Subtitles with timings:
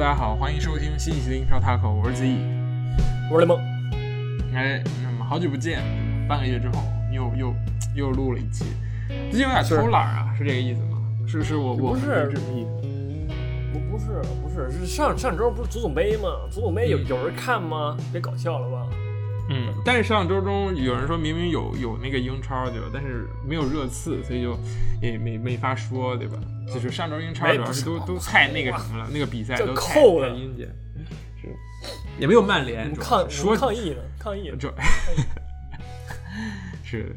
[0.00, 2.38] 大家好，欢迎收听新一期的英超 Taco，我是子怡，
[3.30, 3.58] 我是雷蒙。
[4.54, 5.82] 哎，那么好久不见，
[6.26, 7.54] 半个月之后又又
[7.94, 8.64] 又录了一期，
[9.30, 10.96] 最近有点偷懒啊，是这个意思吗？
[11.26, 12.88] 是是我我不是这个意思。
[13.74, 16.30] 不不是不是是上上周不是足总杯吗？
[16.50, 17.94] 足总杯有有人看吗？
[18.10, 18.86] 别搞笑了吧？
[19.52, 22.86] 嗯，但是上周中有人说明明有有那个英超对吧？
[22.92, 24.56] 但是没有热刺，所以就
[25.02, 26.38] 也没没法说对吧？
[26.72, 30.68] 就是上周英超主要是都都太那个什么了，那个比赛都太扣了阴间，
[31.42, 31.48] 是
[32.18, 34.56] 也没有曼联抗说抗议了，抗议呢。
[34.58, 34.72] 这
[36.84, 37.16] 是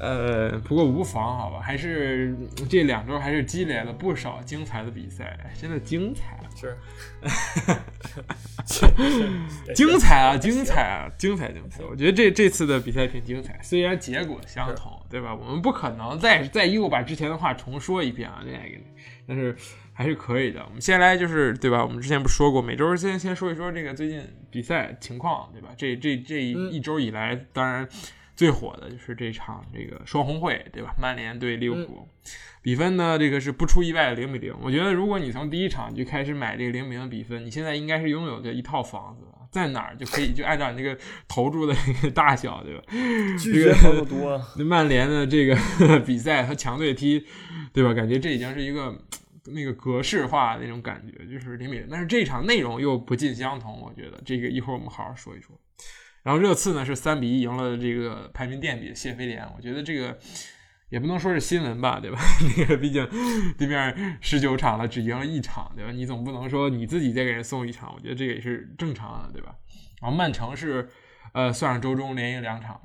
[0.00, 2.34] 呃，不过无妨好吧，还是
[2.68, 6.37] 这两周还是积累了不少精彩的比赛，真的精彩，
[8.66, 9.74] 是。
[9.74, 11.82] 精彩啊，精彩啊，精彩精彩！
[11.84, 14.40] 我觉得这这次的比赛挺精彩，虽然结果。
[14.46, 15.34] 相同，对吧？
[15.34, 18.58] 我们不可能再再又把之前的话重说一遍啊，这个，
[19.26, 19.56] 但是
[19.92, 20.64] 还是可以的。
[20.66, 21.84] 我们先来就是对吧？
[21.84, 25.68] 我们之前不说过，每周先先说一说这个最近比赛情况，对吧？
[25.76, 27.88] 这这这一一周以来，当然。
[28.38, 30.94] 最火的就是这场这个双红会，对吧？
[30.96, 32.08] 曼联对利物浦，
[32.62, 34.54] 比分呢，这个是不出意外的零比零。
[34.62, 42.82] 我觉得，如果你从第一场就开始买这个零比零的比分，你现在应该是拥有的一套房子，在哪儿就可以就按照你这个投注的这个大小，对吧？
[43.42, 44.40] 这个投入多。
[44.64, 45.56] 曼联的这个
[46.06, 47.26] 比赛和强队踢，
[47.72, 47.92] 对吧？
[47.92, 48.96] 感觉这已经是一个
[49.46, 51.88] 那个格式化那种感觉，就是零比零。
[51.90, 55.58] 但是这场内容又不尽相同，我觉得这个一会儿我们好好说一说。
[56.28, 60.14] 然后热刺呢是三比一赢了这个排名垫底的谢菲联，我觉得这个
[60.90, 62.18] 也不能说是新闻吧，对吧？
[62.58, 63.08] 那个毕竟
[63.56, 65.90] 对面十九场了，只赢了一场，对吧？
[65.90, 69.54] 你总不能说你自己再给人送一场，我觉得这个也是正常的，对吧？
[70.02, 70.86] 然后曼城是
[71.32, 72.78] 呃算上周中连赢两场，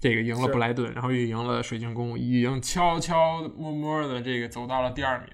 [0.00, 5.28] 这个赢了布莱顿，然后又赢了水晶宫，已经悄悄摸摸的这个走到了第二名，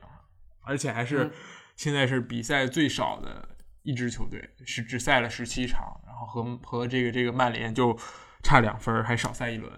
[0.61, 1.33] 而且还是
[1.75, 3.49] 现在是比赛最少的
[3.83, 6.03] 一支球队，是只赛了十七场。
[6.27, 7.97] 和和这个这个曼联就
[8.43, 9.73] 差两分，还少赛一轮，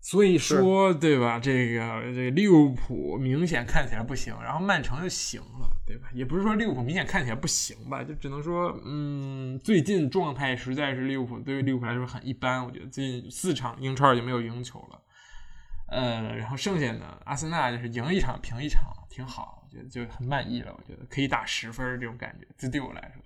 [0.00, 1.38] 所以说对吧？
[1.38, 6.08] 这个这个利物浦明显看起来不行，然后曼城就行了，对吧？
[6.12, 12.64] 也不是说利物浦明显看起来不行吧，就只能说，嗯，最近状态实在是利物浦对于利物浦来说很一般。
[12.64, 15.00] 我觉得最近四场英超已经没有赢球了，
[15.88, 20.74] 呃，然后剩下的阿森纳就是赢一场平一场，挺好，我觉得就很满意了。
[20.76, 23.22] 我觉得可以打十分这种感觉，这对我来说。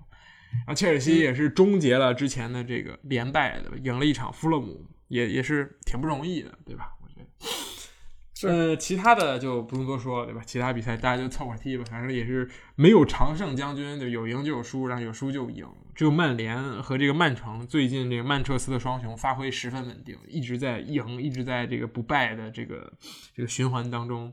[0.53, 3.77] 然后切尔西也是终结了之前的这个连败，对吧？
[3.83, 6.93] 赢了一场富勒姆，也也是挺不容易的，对吧？
[7.03, 10.43] 我觉得，呃，其他的就不用多说了，对吧？
[10.45, 15.67] 其他比赛大家就凑合踢吧，反正也是没有常胜将军，就，有赢就有输，然后有输就赢。
[15.95, 22.93] 只有曼联和这个曼城最近这个曼彻斯特双雄发挥十分稳定，一直在赢，一直在这个不败的这个
[23.35, 24.33] 这个循环当中。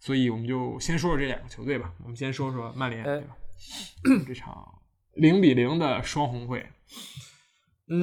[0.00, 1.92] 所以我们就先说说这两个球队吧。
[2.02, 3.36] 我们先说说曼联，对吧？
[4.26, 4.80] 这场。
[5.16, 6.66] 零比零的双红会，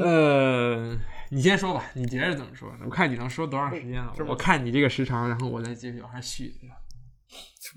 [0.03, 0.97] 呃，
[1.29, 2.71] 你先说吧，你觉着怎么说？
[2.85, 4.13] 我看你能说多长时间了？
[4.27, 6.53] 我看你这个时长，然后我再继续往下续。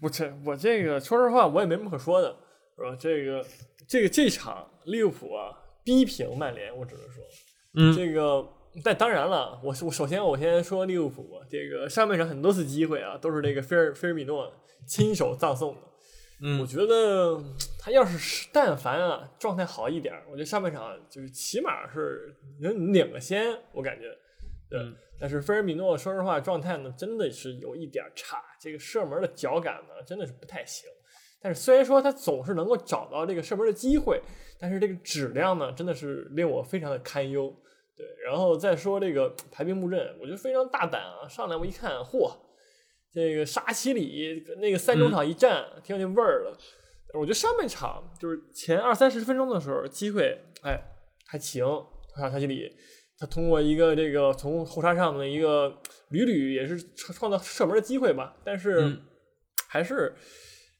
[0.00, 2.36] 不，这我这个说实话，我也没什么可说的，
[2.76, 2.96] 是吧？
[2.98, 3.44] 这个
[3.88, 7.24] 这个这场利物浦啊，逼平曼联，我只能说，
[7.74, 8.44] 嗯，这个
[8.82, 14.52] 但当然了，我我首先我先说利物浦，这个上半场很多次机会啊，都是这个菲尔菲尔米诺
[14.86, 15.80] 亲手葬送的。
[16.46, 17.42] 嗯，我觉得
[17.78, 24.14] 他要是但凡啊状态好一点，我觉得上半场就是起码是能领个先，我感觉。
[24.68, 24.78] 对，
[25.18, 30.86] 但是菲尔米诺说实话状态呢真的是有一点差，这个射门的脚感呢真的是不太行。
[31.40, 34.20] 但是虽然说他总是能够找到这个射门的机会，
[34.58, 37.50] 但是这个质量呢真的是令我非常的堪忧。
[37.96, 42.30] 对，然后再说这个排兵布阵，我觉得非常大胆啊，上来我一看，嚯！
[43.14, 46.58] 这个沙奇里那个三中场一站，挺有那味儿的。
[47.16, 50.80] 我觉得上半场就是前二三十分钟的时候，机会哎
[51.26, 51.64] 还行。
[52.16, 52.70] 沙沙奇里
[53.18, 55.80] 他通过一个这个从后插上的一个
[56.10, 58.96] 屡屡也是创造射门的机会吧，但是
[59.68, 60.12] 还是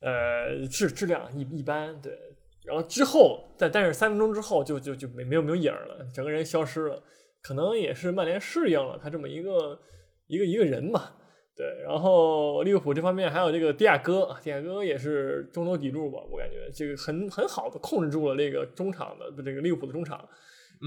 [0.00, 2.00] 呃质质量一一般。
[2.00, 2.18] 对，
[2.64, 7.02] 然后之后但但是三分钟之后就就就没没有没有影了，整个人消失了。
[7.42, 9.78] 可能也是曼联适应了他这么一个
[10.26, 11.12] 一个一个人嘛。
[11.56, 20.28] 对，然后利物浦这方面还有这个迪亚哥，迪亚哥也是中流砥柱吧，我感觉这个很很好的控制住了这个中场的这个利物浦的中场，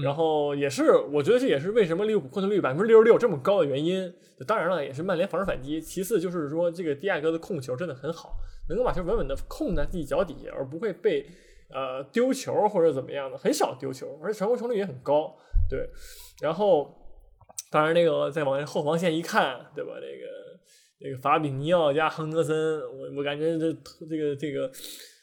[0.04, 4.12] 然后也是我觉得这也是为什么利物浦控球率百分之六十六这么高的原因。
[4.46, 5.80] 当然了，也是曼联防守反击。
[5.80, 8.36] 其次就是说这个迪亚哥的控球真的很好，
[8.68, 11.26] 能够把球稳稳的控在自己脚底下，而不会被
[11.70, 15.34] 呃丢球或者怎么样的，很少丢球，而且传球成功率也很高。
[15.70, 15.88] 对，
[16.42, 16.94] 然后
[17.70, 19.92] 当然那个再往后防线一看，对吧？
[19.98, 20.37] 这个。
[21.00, 23.72] 这个法比尼奥加亨德森，我我感觉这
[24.08, 24.70] 这个这个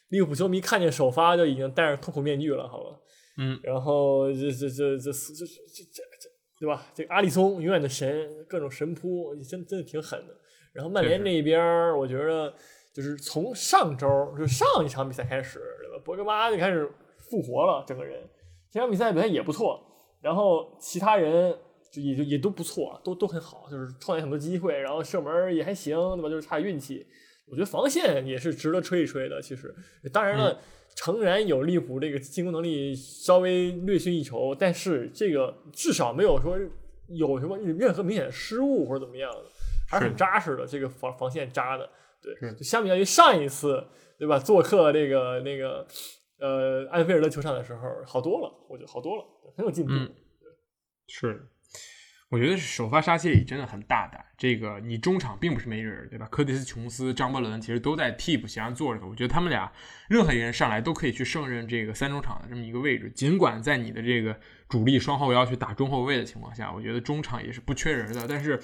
[0.08, 2.98] 利物浦球迷看见首发就已经戴上痛苦面具了，好吧？
[3.38, 6.28] 嗯，然后这这这这这这这这
[6.58, 6.86] 对吧？
[6.94, 10.34] 这个阿里松永远的神，各种神扑，真真的挺狠的。
[10.72, 11.60] 然后曼联这一边，
[11.98, 12.54] 我觉得
[12.94, 14.06] 就是从上周
[14.38, 16.02] 就上一场比赛开始，对吧？
[16.02, 18.26] 博格巴就开始复活了，整个人
[18.70, 19.82] 这场比赛表现也不错。
[20.22, 21.54] 然后其他人
[21.92, 26.28] 就也就也都不错，都都很好，就是创造很多机会，然后射门也还行，对吧？
[26.28, 27.06] 就是差运气。
[27.48, 29.40] 我觉得防线也是值得吹一吹的。
[29.40, 29.72] 其实，
[30.12, 30.58] 当然了，
[30.96, 36.58] 诚然有利物浦这个进攻能力稍微略逊一筹，但是这个至少没有说
[37.08, 39.44] 有什么任何明显的失误或者怎么样的，
[39.88, 40.66] 还是很扎实的。
[40.66, 41.88] 这个防防线扎的，
[42.20, 43.86] 对，就相比较于上一次，
[44.18, 44.40] 对吧？
[44.40, 45.86] 做客这个那个
[46.40, 49.24] 呃安菲尔德球场的时候，好多了，我觉得好多了，
[49.56, 49.92] 很有进步。
[51.06, 51.46] 是。
[52.28, 56.26] 我觉得首发沙奇里真的很大胆，这个你中场并不是没人，对吧？
[56.26, 59.06] 科蒂斯·琼斯、张伯伦其实都在替补席上坐着。
[59.06, 59.70] 我觉得他们俩
[60.08, 63.08] 任何一个人上来都可以去胜任这个三中场的这么一个位置。
[63.14, 64.36] 尽管在你的这个
[64.68, 68.26] 主力双后腰去打中后卫的情况下，我觉得中场也是不缺人的。
[68.26, 68.60] 但是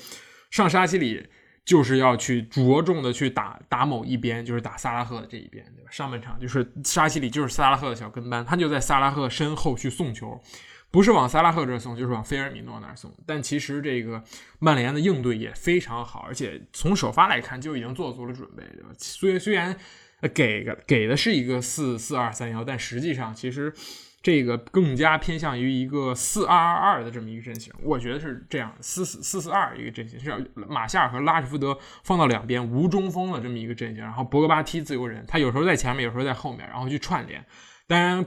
[0.50, 1.24] 上沙奇里
[1.64, 5.88] 就是要去着重的去打打某一边，就是打萨拉赫的这一边，对吧？
[5.88, 10.42] 上半场就是沙奇里就是萨拉赫的小跟班，他就在萨拉赫身后去送球。
[10.92, 13.10] 不是往萨拉赫这送，就是往菲尔米诺那儿送。
[13.26, 14.22] 但其实这个
[14.58, 18.90] 曼联的应对也非常好，而且从首发来看就已经做足了准备，对吧？
[18.98, 19.74] 虽虽然
[20.34, 23.72] 给个给的是一个四四二三幺，但实际上其实
[24.20, 27.72] 这个更加偏向于一个四二二二的这么一个阵型。
[27.82, 37.42] 我觉得是这样，四四四四二一个阵型，是马夏尔和拉什福德放到两边无中锋的这么一个阵型，然后博格巴踢自由人，他有时候在前面，有时候在后面，然后去串联。
[37.86, 38.26] 当然。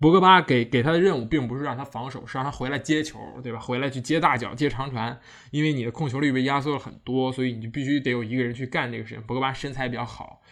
[0.00, 3.58] 博格巴给给他的任务并不是让他防守，是让他回来接球，对吧？
[3.58, 5.18] 回来去接大脚、接长传。
[5.50, 9.22] 因为你的控球率被压缩了很多，所以你就必须得有一个人去干这个事情。
[9.22, 10.42] 博格巴身材比较好，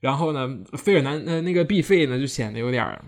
[0.00, 3.00] 然后呢，费尔南呃那个 B 费呢就显得有点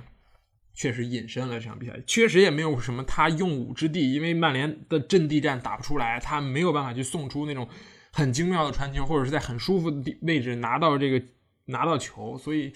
[0.75, 1.61] 确实隐身了。
[1.61, 7.69] 这场比赛确实也没有什么他用武之地，因为曼联的阵地战打不出来，他没有办法去送出那种
[8.13, 11.23] 很精妙的传球，或者是在很舒服的位置拿到这个
[11.67, 12.73] 拿到球，所以。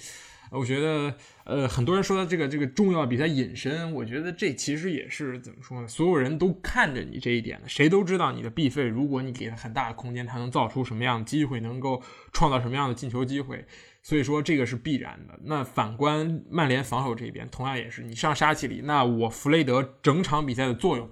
[0.50, 1.14] 我觉得，
[1.44, 5.88] 呃，很多人说的这个这个重要比赛隐身，我觉得这其实也是怎么说呢？
[5.88, 12.02] 所有人都看着你这一点的，谁都知道你的 B 费，如果你给他很大的空间，他能造出什么样的机会，能够
[12.32, 13.64] 创造什么样的进球机会。
[14.02, 15.36] 所以说这个是必然的。
[15.42, 21.10] 那反观曼联防守这边，同样也是，你上沙奇里，那我弗雷德整场比赛的作用，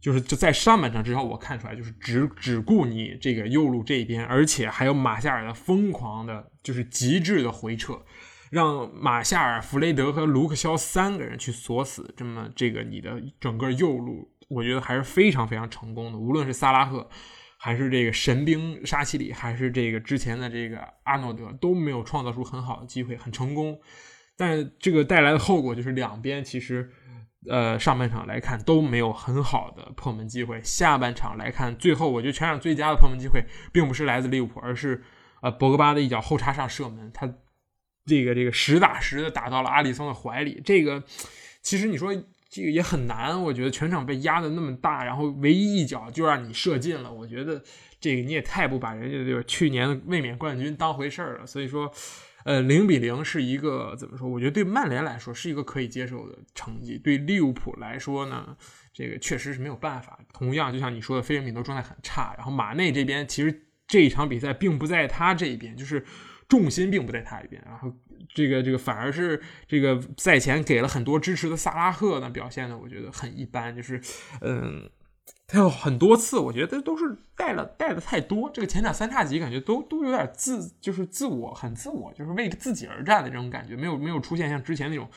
[0.00, 8.02] 就是就在上半场至少我看出来，就是只只顾你这个右路这一边，而且还有马夏尔的疯狂的，就是极致的回撤。
[8.54, 16.16] 让马夏尔、弗雷德和卢克肖三个人去锁死这么这个你的整个右路，我觉得还是非常非常成功的。
[16.16, 17.08] 无论是萨拉赫，
[17.58, 23.76] 还是这个神兵沙奇里，还是这个之前的这个阿诺德，都没有创造出很好的机会，很成功。
[24.36, 26.88] 但这个带来的后果就是两边其实，
[27.50, 30.62] 呃，上半场来看都没有很好的破门机会。
[30.62, 35.02] 下半场来看，最后我觉得全场最佳的破门机会，并不是来自利物浦，而是
[35.42, 37.28] 呃博格巴的一脚后插上射门，他。
[38.06, 41.02] 这个这个实打实的打到了阿里松的怀里，这个
[41.62, 42.14] 其实你说
[42.50, 47.60] 这个也很难，我觉得全场被压的那么大，然后唯一一脚就让你射进了，我觉得
[47.98, 51.46] 这个你也太不把人家这个去年的卫冕冠军当回事儿了。
[51.46, 51.90] 所以说，
[52.44, 54.28] 呃，零比零是一个怎么说？
[54.28, 58.56] 我觉得对曼联来说是一个可以接受的成绩，对利物浦来说呢，
[58.92, 60.18] 这个确实是没有办法。
[60.32, 66.04] 同样，就像你说的，菲尔米诺状态很差，然后马内这边其实这一场比赛并不在他这一边，就是。
[66.54, 67.92] 重心并不在他一边，然后
[68.32, 74.00] 这个这个反而是这个赛前给了很多支持的萨拉赫呢，表现的我觉得很一般，就是
[74.40, 74.88] 嗯，
[75.46, 85.08] 他有很多次我觉得都是带了带的太多，这个前场三叉戟感觉都都有点自就是自我很自我，就是为自己而战的这种感觉，没有没有出现像之前那种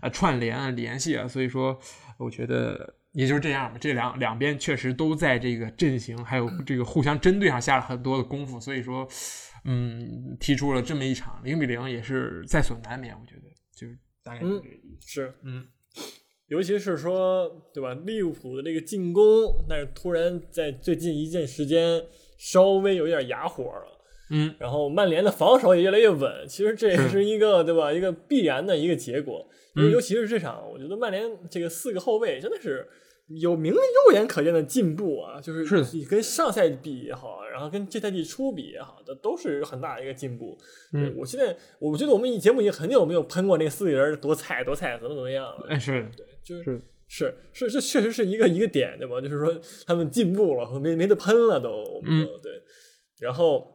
[0.00, 1.78] 啊串联啊联系啊，所以说
[2.18, 9.06] 我觉得也就是这样吧，这两两边确实都在这个阵型还有这个互相针对上下了很多的功夫，所以说。
[9.66, 13.12] 嗯，踢出了这么一场零比零，也是在所难免。
[13.14, 13.42] 我觉得
[13.76, 15.06] 就是大概是这个意思。
[15.08, 15.66] 是，嗯，
[16.46, 17.92] 尤其是说，对吧？
[18.06, 19.22] 利物浦的这个进攻，
[19.68, 22.02] 但是突然在最近一阵时间
[22.38, 24.04] 稍微有点哑火了。
[24.30, 26.46] 嗯，然后曼联的防守也越来越稳。
[26.48, 27.92] 其实这也是一个，对吧？
[27.92, 29.48] 一个必然的一个结果。
[29.74, 32.88] 尤其是这场，我觉得曼联这个四个后卫真的是。
[33.28, 40.56] 有明肉眼可见的进步啊，就是你跟上赛季比也好，然后跟这赛季初比也好，这都是很大的一个进步。
[40.92, 45.66] 嗯，我现在我觉得我们节目已经很久没有喷过那四个人多菜多菜怎么怎么样了。
[45.68, 49.20] 哎，是对，就是是是这确实是一个一个点对吧？
[49.20, 52.00] 就是说他们进步了，没没得喷了都。
[52.04, 52.62] 嗯，对。
[53.18, 53.66] 然后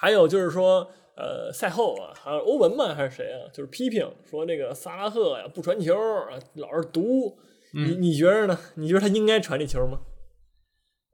[0.00, 3.52] 还有就是说，呃，赛后啊，还有欧文嘛，还是谁啊？
[3.52, 7.36] 就是批评说那个萨拉赫呀不传球啊，老是毒。
[7.72, 8.58] 你你觉得呢？
[8.76, 10.00] 你觉得他应该传这球吗？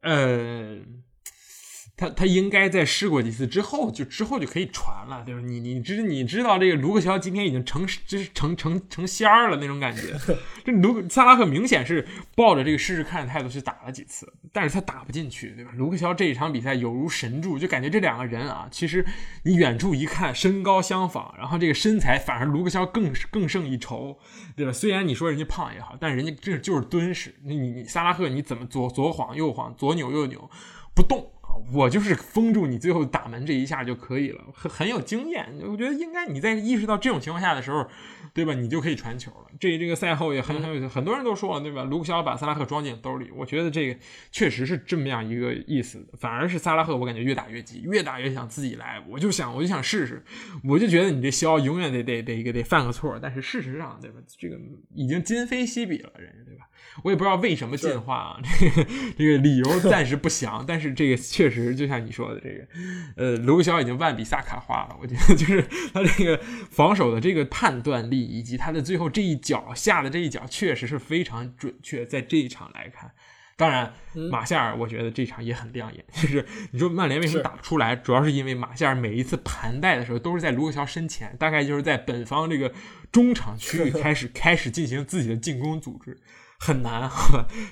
[0.02, 0.78] 呃。
[1.98, 5.40] 他他应该在试过几次之后，就之后就可以传了，对吧？
[5.40, 10.16] 你你知你知道这个卢克肖今天已经成就是成成成仙儿了那种感觉。
[10.64, 15.72] 这卢萨拉赫明显是抱着这个试试看的态度去打了几次，但是他打不进去，对吧？
[15.74, 19.04] 卢克肖这一场比赛有如神助，就感觉这两个人啊，其实
[19.42, 24.16] 你远处一看身高相仿，然后这个身材反而卢克肖更更胜一筹，
[24.54, 24.72] 对吧？
[24.72, 27.34] 虽然你说人家胖也好，但人家这就是敦实。
[27.42, 30.48] 你你萨拉赫你怎么左左晃右晃，左扭右扭
[30.94, 31.32] 不动？
[31.72, 35.46] 我就是封住你最后打门这一下就可以了，很很有经验。
[35.62, 37.86] 我觉得应该你在意识到这种情况下的时候，
[38.32, 38.54] 对吧？
[38.54, 39.50] 你就可以传球了。
[39.58, 41.84] 这这个赛后也很很有很多人都说了，对吧？
[41.84, 44.00] 卢克肖把萨拉赫装进兜里，我觉得这个
[44.30, 46.06] 确实是这么样一个意思。
[46.18, 49.02] 反而是萨拉赫，我感觉越打越急，越打越想自己来。
[49.08, 50.22] 我就想，我就想试试，
[50.64, 53.18] 我就觉得你这肖永远得得得得得犯个错。
[53.20, 54.20] 但是事实上，对吧？
[54.38, 54.56] 这个
[54.94, 56.66] 已经今非昔比了，人家对吧？
[57.04, 58.86] 我也不知道为什么进化啊，这个
[59.16, 62.66] 这个理由暂时不详，但是这个确实就像你说的，这个
[63.16, 64.96] 呃，卢克肖已经万比萨卡化了。
[65.00, 65.62] 我觉得就是
[65.92, 66.40] 他这个
[66.70, 72.04] 防守的这个判断力，以及他的最后这一脚下的这一脚，确实是非常准确。
[72.04, 73.10] 在这一场来看，
[73.56, 73.92] 当然
[74.30, 76.04] 马夏尔，我觉得这场也很亮眼。
[76.12, 82.72] 就是你说曼联为什么打不出来，主要是因为马夏尔每一次盘带的时候都是在卢克肖身前，大概就是在本方这个
[83.10, 86.16] 中场区域 开始开始进行自己的进攻组织。
[86.58, 87.10] 很难，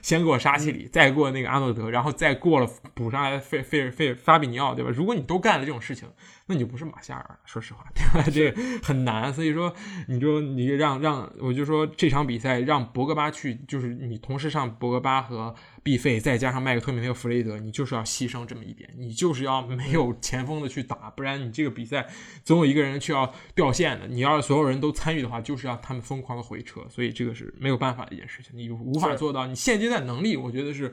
[0.01, 4.91] 先过沙奇里，再过那个阿诺德，然后再过了补上来的费费尔费法比尼奥，对吧？
[4.95, 6.09] 如果你都干了这种事情，
[6.47, 7.39] 那你就不是马夏尔了。
[7.45, 8.31] 说实话，对吧？
[8.31, 8.51] 这
[8.83, 9.33] 很难。
[9.33, 9.73] 所以说，
[10.09, 15.55] 你就你让让，我就说这场比赛让博格巴去，就是你同时上博格巴和。
[15.83, 22.05] 毕费再加上麦克托米内和弗雷德，你就是要牺牲这么一点，你就是要没有前锋的去打，不然你这个比赛
[22.43, 24.09] 总有一个人去要掉线的。
[24.09, 29.47] 你要是所有人都参与的话，就是要他们疯狂的回撤，所以这个是没有办法的一件事情，你无法做到。
[29.47, 30.93] 你现阶段能力，我觉得是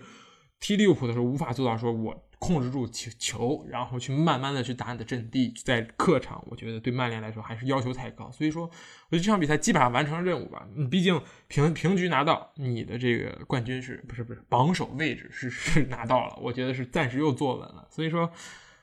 [0.59, 2.23] 踢利物浦的时候无法做到，说我。
[2.43, 8.29] 控制住球球，然后去慢慢的去打你的阵地，在客场，我觉得对曼联来说还是要求太高。
[8.31, 10.67] 所以说，我觉得这场比赛基本上完成了任务吧。
[10.75, 17.87] 你毕竟平平局拿到你的这个冠军是不是不是榜首位置是是拿到了，我觉得是暂时又坐稳了。
[17.89, 18.29] 所以说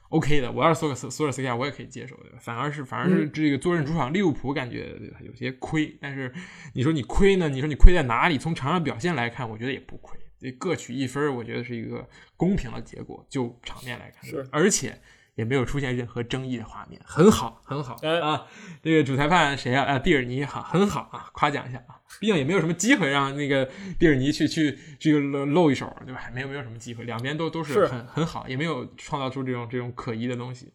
[0.09, 0.51] ，OK 的。
[0.51, 2.39] 我要是索克斯索尔斯克亚，我也可以接受，对吧？
[2.41, 5.95] 反而是反而是这个坐镇主场利物浦，感觉有些亏。
[6.01, 6.33] 但是
[6.73, 7.51] 你说你亏呢？
[7.51, 8.39] 你说你亏在哪里？
[8.39, 10.19] 从场上表现来看，我觉得也不亏。
[10.41, 13.27] 这各取一分，我觉得是一个公平的结果。
[13.29, 14.99] 就场面来看，是，而且
[15.35, 18.47] 也没有出现任何争议的画面，很好，很好啊！
[18.83, 19.85] 这个主裁判谁啊？
[19.85, 22.01] 啊，蒂尔尼，好，很好啊，夸奖一下啊！
[22.19, 26.31] 毕竟也没有什么机会让那个蒂尔尼去去这个露一手，对吧？
[26.35, 30.73] 没有没有什么机会，两边都都是很很好，也没有创造出这种这种可疑的东西，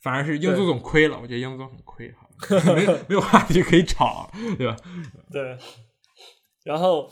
[0.00, 1.18] 反而是英足总亏了。
[1.20, 4.76] 我觉得英足总很亏，哈，没有没有话题可以吵，对吧？
[5.32, 5.58] 对，
[6.64, 7.10] 然后。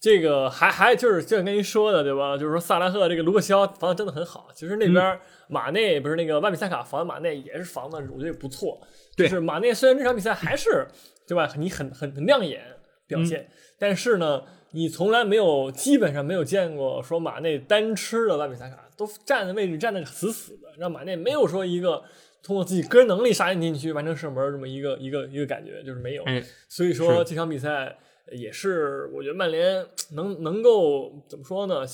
[0.00, 2.34] 这个还还就是就像跟您说的对吧？
[2.34, 4.48] 就是说萨拉赫这个卢克肖防的真的很好。
[4.54, 8.80] 其实那边马内不是那个万比萨卡防马内也是防的，我觉得也不错。
[9.14, 10.88] 就是马内虽然这场比赛还是
[11.26, 11.46] 对吧？
[11.58, 12.62] 你很很很亮眼
[13.06, 22.02] 表现，但是呢，你从来没有基本上没有见过说马内单吃的万比萨卡，都站的位置站的死死的，让马内没有说一个
[22.42, 26.24] 通过自己个人能力杀进禁区完成射门这么一个一个一个感觉，就是没有。
[26.70, 27.98] 所以说这场比赛。
[28.32, 31.84] 也是，我觉得曼联能能够怎么说呢？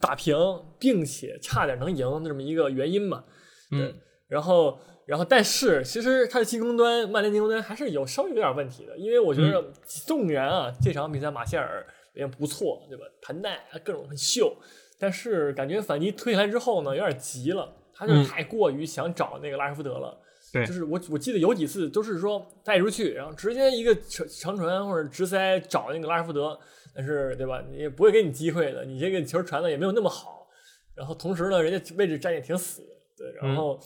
[0.00, 0.36] 打平，
[0.78, 3.24] 并且差点能赢这么一个原因嘛。
[3.70, 3.94] 嗯。
[4.28, 4.76] 然后，
[5.06, 8.98] 然后，但是其实他的进攻端，曼联进攻端还是有稍微有点问题的。
[8.98, 13.04] 因为我觉得，纵然啊，这场比赛马歇尔也不错，对吧？
[13.22, 14.56] 盘带啊，各种很秀，
[14.98, 20.18] 但是感觉反击推下来之后呢，有点急了，他就太过于想找那个拉什福德了。
[20.64, 26.58] 就是我我记得有几次都是说带出去，然后直接一个长长传或者直塞找那个拉什福德，
[26.94, 27.62] 但是对吧？
[27.70, 30.46] 你也不会给你机会的，你这个球传的也没有那么好。
[30.94, 32.82] 然后同时呢，人家位置站也挺死，
[33.18, 33.30] 对。
[33.42, 33.78] 然后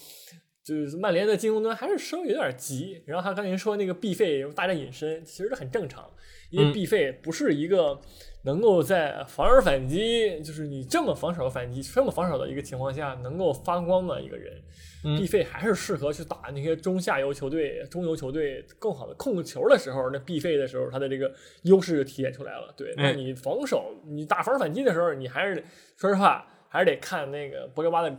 [0.62, 3.02] 就是曼联的进攻端还是稍微有点急。
[3.04, 6.08] 然后他刚才说那个 B 费大战隐身，其实这很正常，
[6.50, 8.00] 因为 B 费不是一个
[8.44, 14.62] 能够在防守反击，就是你这么防守反击这么防守的一个情况下能够发光的一个人。
[15.02, 22.72] 毕费还是适合去打那些中下游球队、中游球队更好的控球的时候，那毕费的时候，他的这个优势就体现出来了。
[22.76, 25.64] 对，那你防守，你打防守反击的时候，你还是
[25.96, 28.14] 说实话，还是得看那个博格巴的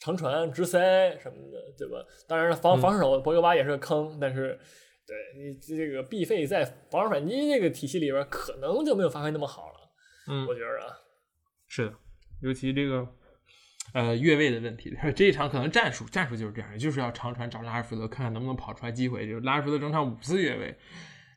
[0.00, 2.04] 长传、直塞什么的，对吧？
[2.28, 4.56] 当然了，防防守博格巴也是个坑，但是
[5.06, 9.90] 对你这个毕费在防守反击这个体系里边，可能就没有发挥那么好了。
[10.28, 10.96] 嗯，我觉得啊，
[11.66, 11.94] 是的，
[12.42, 13.08] 尤其这个。
[13.92, 14.96] 呃越位的问题。
[15.14, 19.26] 这一场可能战术战术就是这样，就是要长传找拉什福德，看看能不能跑出来机会。
[19.26, 20.76] 就是拉什福德整场五次越位。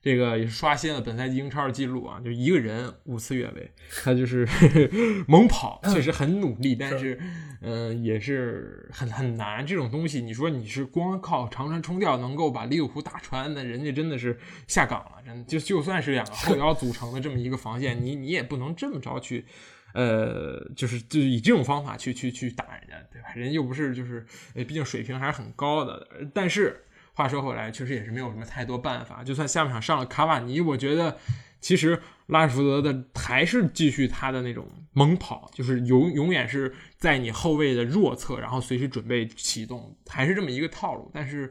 [0.01, 2.19] 这个也是刷新了本赛季英超的记录啊！
[2.19, 3.71] 就一个人五次越位，
[4.03, 4.45] 他就是
[5.29, 7.17] 猛跑，确实很努力，但是，
[7.61, 9.65] 嗯，也是很很难。
[9.65, 15.23] 这种东西，你说你是光靠长传冲吊能够把利物浦打穿，那人家真的是下岗了。
[15.25, 19.45] 真的，就就算是两个后腰组成的这么一个防线，你你也不能这么着去，
[19.93, 23.29] 呃，就是就以这种方法去去去打人家，对吧？
[23.35, 26.83] 人又不是就是，毕竟水平还是很高的，但是。
[27.15, 29.23] 话说回来，确实也是没有什么太多办法。
[29.23, 31.15] 就算下半场上了卡瓦尼，我觉得
[31.61, 41.11] 其实拉什福德的还是继续他的那种猛跑，就是永永远是在你后卫的弱侧，然后随时准备启动，还是这么一个套路。
[41.13, 41.47] 但是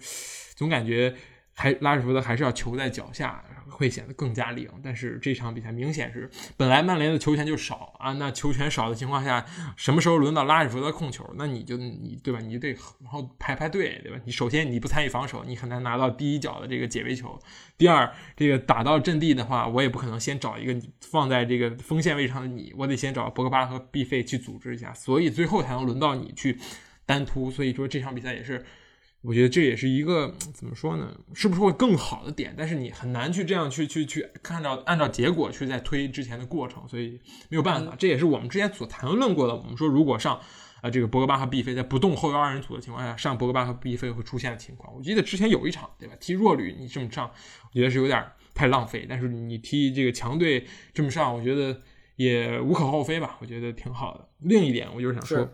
[0.56, 1.14] 总感觉。
[1.54, 4.68] 还拉什福德还是要球在脚下，会显得更加灵。
[4.82, 9.44] 但是这场比赛明显是，本来曼联的球权就少啊，那球权少的情况下，
[9.76, 11.30] 什么时候轮到拉什福德控球？
[11.37, 12.40] 那你就你对吧？
[12.40, 14.18] 你就得然后排排队，对吧？
[14.25, 17.38] 你首先你不参与防守，你很难拿到第一脚的这个解围球。
[17.76, 26.59] 第二，这个打到阵地的话，我也不可能先找一个放在这个锋线位上的你，我得先找博格巴和毕费去组织一下，所以最后才能轮到你去
[27.04, 27.50] 单突。
[27.50, 28.64] 所以说这场比赛也是。
[29.22, 31.16] 我觉得这也是一个怎么说呢？
[31.32, 32.52] 是不是会更好的点？
[32.58, 37.94] 但是你很难去这样去去去看到按照结果去再推之前的过程，所以没有办法。
[37.96, 39.54] 这也是我们之前所谈论过的。
[39.54, 40.40] 我们说，如果上
[40.80, 44.92] 啊这个博格巴和毕飞在不动后腰二人组的情况下，上博格巴和毕飞会出现的情况。
[44.92, 46.16] 我记得之前有一场，对吧？
[46.18, 47.30] 踢弱旅你这么上，
[47.70, 48.24] 我觉得是有点
[48.54, 49.06] 太浪费。
[49.08, 51.80] 但是你踢这个强队这么上，我觉得
[52.16, 53.38] 也无可厚非吧？
[53.40, 54.28] 我觉得挺好的。
[54.40, 55.48] 另一点，我就是想说。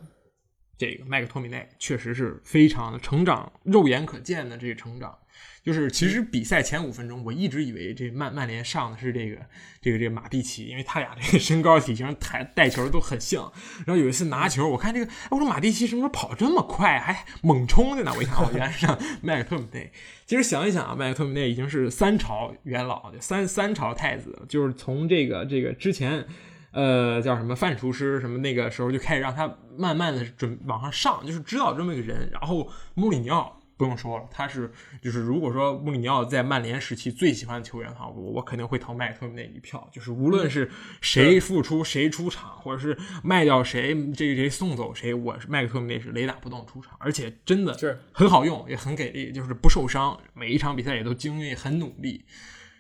[0.79, 5.19] 这个麦克托米内确实是非常的成长，肉眼可见的这个成长，
[5.61, 9.37] 就是其实比赛前五分钟，我一直以为这曼曼联上的是这个
[9.83, 13.53] 这个这个马蒂奇，因为他俩这个身高体型、带带球都很像。
[13.85, 18.13] 然后有一次拿球，我看这个，我说马蒂奇什么时候跑这么快，还猛冲的呢？
[18.17, 18.87] 我一看，哦，原来是
[19.21, 19.91] 麦克托米内。
[20.27, 26.25] 其实想一想啊，麦克托米内已经是三朝元老，三三朝太子，就是从这个这个之前。
[26.71, 28.39] 呃，叫什么范厨师什么？
[28.39, 32.29] 那个时候就开始让他慢慢的准往上上，就是知道这么一个人。
[32.31, 39.89] 然后穆里尼奥不用说了，他是就是如果说穆里尼奥在曼联时期最喜欢的球员的话，我我肯定会投麦克托米那一票。
[39.91, 52.25] 就是无论是谁复出谁出场，或者是卖掉谁，这个谁送走谁，我是麦克托米那是雷打不动出场，而且真的是很好用，也很给力，就是不受伤，每一场比赛也都精锐，很努力。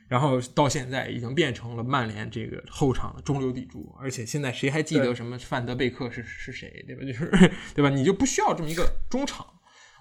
[0.09, 7.05] 然后到现在已经变成了曼联这个后场的中流砥柱，而且现在谁还记得什么范德贝克是是谁，对吧？
[7.05, 7.31] 就是
[7.75, 7.90] 对吧？
[7.90, 9.47] 你就不需要这么一个中场。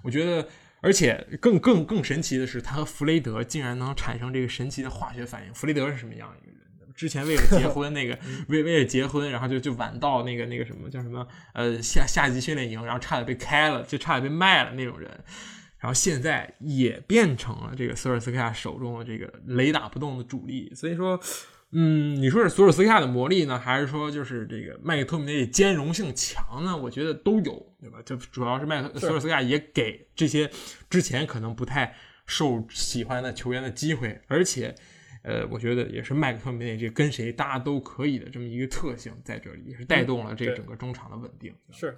[0.04, 0.48] 我觉得，
[0.80, 5.54] 而且更更更神奇的是，他和弗雷德竟然能产生这个神奇的化学反应。
[5.54, 6.94] 弗雷德是什么样一个人？
[6.96, 8.18] 之前为了结婚， 那个
[8.48, 15.24] 为为了结婚，然后就就晚到那个那个什么叫什么呃下下级训练营，然后差点被开了，就差点被卖了那种人。
[15.80, 21.20] 然后现在也变成了这个索尔斯克亚手中的这个雷打不动的主力，所以说，
[21.72, 26.76] 嗯，你说是索尔斯克亚的魔力呢，还是说就是这个麦克托米内兼容性强呢？
[26.76, 28.02] 我觉得都有，对吧？
[28.04, 30.50] 就主要是麦克索尔斯克亚也给这些
[30.90, 34.74] 之前可能不太受喜欢的球员的机会，而且，
[35.22, 41.54] 呃，我觉得也是麦克托米内这跟谁搭都可以的这么一个特性在这里，也是带动了这个整个中场的稳定。
[41.72, 41.96] 是。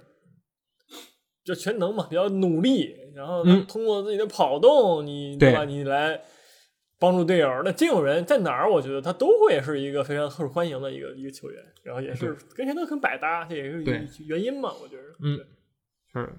[1.50, 5.64] 就全能嘛，比较努力，然后通过自己的跑动，你对吧？
[5.64, 6.20] 你来
[7.00, 7.48] 帮助队友。
[7.64, 8.70] 那这种人在哪儿？
[8.70, 13.82] 我觉得他都会是一个非常受欢迎的一个一个球员，然后也是跟谁都很百搭，这也是
[14.28, 14.72] 原因嘛？
[14.80, 15.38] 我觉得，嗯，
[16.12, 16.32] 是。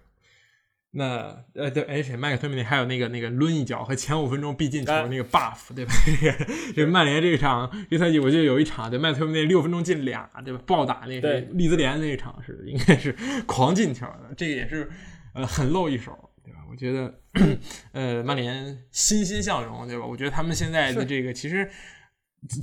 [0.93, 5.93] 那呃，对，而且麦克托米尼还有那个那个抡一脚和前五分钟必进球那个 buff，对吧？
[6.75, 10.61] 这曼联这场这赛季，我记得有一场，对麦克托米尼六分钟进俩，对吧？
[10.67, 14.91] 暴打那个利兹联那一场是应该是狂进球的，这个也是
[15.33, 16.11] 呃很露一手，
[16.43, 16.59] 对吧？
[16.69, 17.13] 我觉得
[17.93, 20.05] 呃曼联欣欣向荣，对吧？
[20.05, 21.71] 我觉得他们现在的这个其实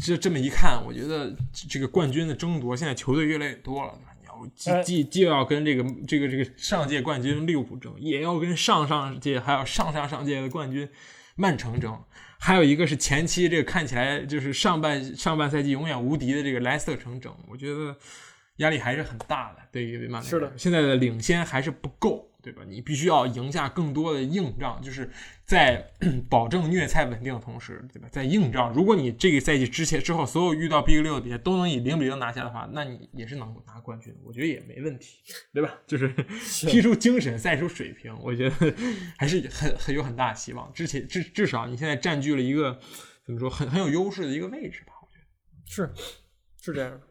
[0.04, 3.98] 这这么一看，我觉得这个冠军的争夺，现在球队越来越多了。
[4.54, 10.88] 既既既要跟这个这个这个上届冠军利物浦争，也要跟上上届还有上上上届的冠军
[11.36, 11.98] 曼城争，
[12.38, 17.96] 还有一个是前期这个看起来就是上半上半赛季永远无敌的这个莱斯特城争，我觉得
[18.56, 19.58] 压力还是很大的。
[19.70, 22.26] 对于曼联，是的，现在的领先还是不够。
[22.40, 22.62] 对吧？
[22.66, 25.10] 你必须要赢下更多的硬仗，就是
[25.48, 25.90] 在
[26.28, 28.06] 保证虐菜稳定的同时，对吧？
[28.12, 35.20] 在硬仗，如果你这个赛季之前之后所有遇到 Big 六的比赛都能以零比零拿下的话，那你也是能拿冠军，我觉得也没问题，
[35.54, 35.74] 对吧？
[35.86, 36.14] 就是
[36.66, 38.74] 踢出精神，赛出水平，我觉得
[39.16, 40.70] 还是很很有很大希望。
[40.74, 42.78] 之前至至少你现在占据了一个
[43.24, 44.92] 怎么说很很有优势的一个位置吧？
[45.00, 45.24] 我觉得
[45.66, 45.90] 是
[46.60, 47.07] 是这样的。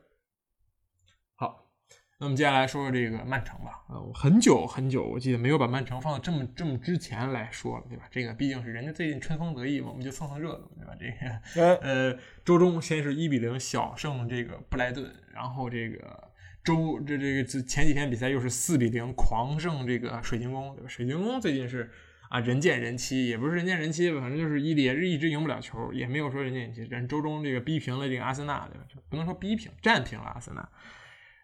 [2.20, 3.84] 好，那么接下来说说这个曼城吧。
[3.90, 8.06] 呃，我很久很久，我记得没有把曼城放到这么这么之前来说了，对吧？
[8.10, 10.96] 这个毕竟是人家最近春风得意嘛，我们就蹭蹭热度，对吧？
[11.00, 16.32] 这个呃，周中先是一比零小胜这个布莱顿，然后这个
[16.64, 20.90] 周这这个前几天比赛又是四比零狂胜这个水晶宫，对吧？
[20.90, 21.90] 水晶宫最近是
[22.30, 26.88] 啊人见人欺，也不是人见人欺吧，反正就是一也是一直赢不了球，也没有说人见人欺。
[26.90, 28.86] 但是周中这个逼平了这个阿森纳，对吧？
[29.08, 30.68] 不能说逼平，战平了阿森纳。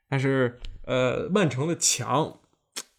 [0.07, 2.39] 但是，呃，曼城的强，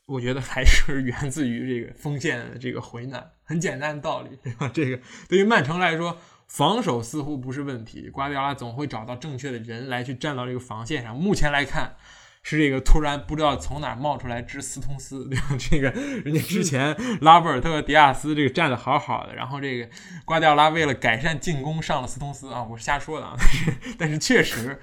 [0.06, 4.70] 我觉得还是 源自于这个锋线的这个回暖，很简单的道理，对吧？
[4.74, 11.16] 这个对于曼城来说，防守似乎不是问题，瓜迪奥拉总会找到正确的人来去站到这个防线上。
[11.16, 11.96] 目前来看。
[12.46, 15.56] 是这个突然不知道从哪冒出来只斯通斯，对吧？
[15.58, 19.88] 这个人家之前拉波尔特和迪亚斯这个站的好好的，然后这个
[20.26, 24.78] 瓜迪奥拉为了改善进攻上了斯通斯啊，我是瞎说的啊，但是但是确实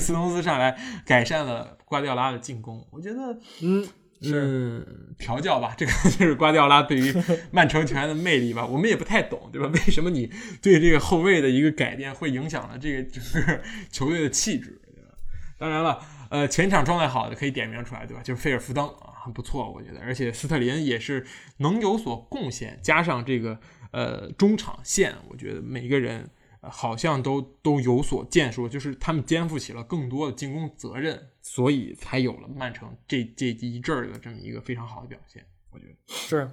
[0.00, 3.86] 斯通斯上来改善了瓜迪奥拉的进攻，我觉得嗯
[4.20, 4.84] 是
[5.16, 7.14] 调教吧，这个 就是瓜迪奥拉对于
[7.52, 9.70] 曼城球员的魅力吧，我们也不太懂，对吧？
[9.72, 10.28] 为什么你
[10.60, 15.10] 对这个后卫的一个改变会影响了这个整个球队的气质，对吧？
[15.56, 16.00] 当然了。
[16.34, 18.20] 呃，前场状态好的可以点名出来，对吧？
[18.20, 20.00] 就是菲尔福登啊，很不错，我觉得。
[20.00, 21.24] 而且斯特林也是
[21.58, 23.56] 能有所贡献，加上这个
[23.92, 26.28] 呃中场线，我觉得每个人
[26.60, 35.46] 好像都都有所建树，就是他们肩负起了更多的进攻责任，所以才有了曼城这这一阵儿的这么一个非常好的表现。
[35.70, 36.50] 我觉得是，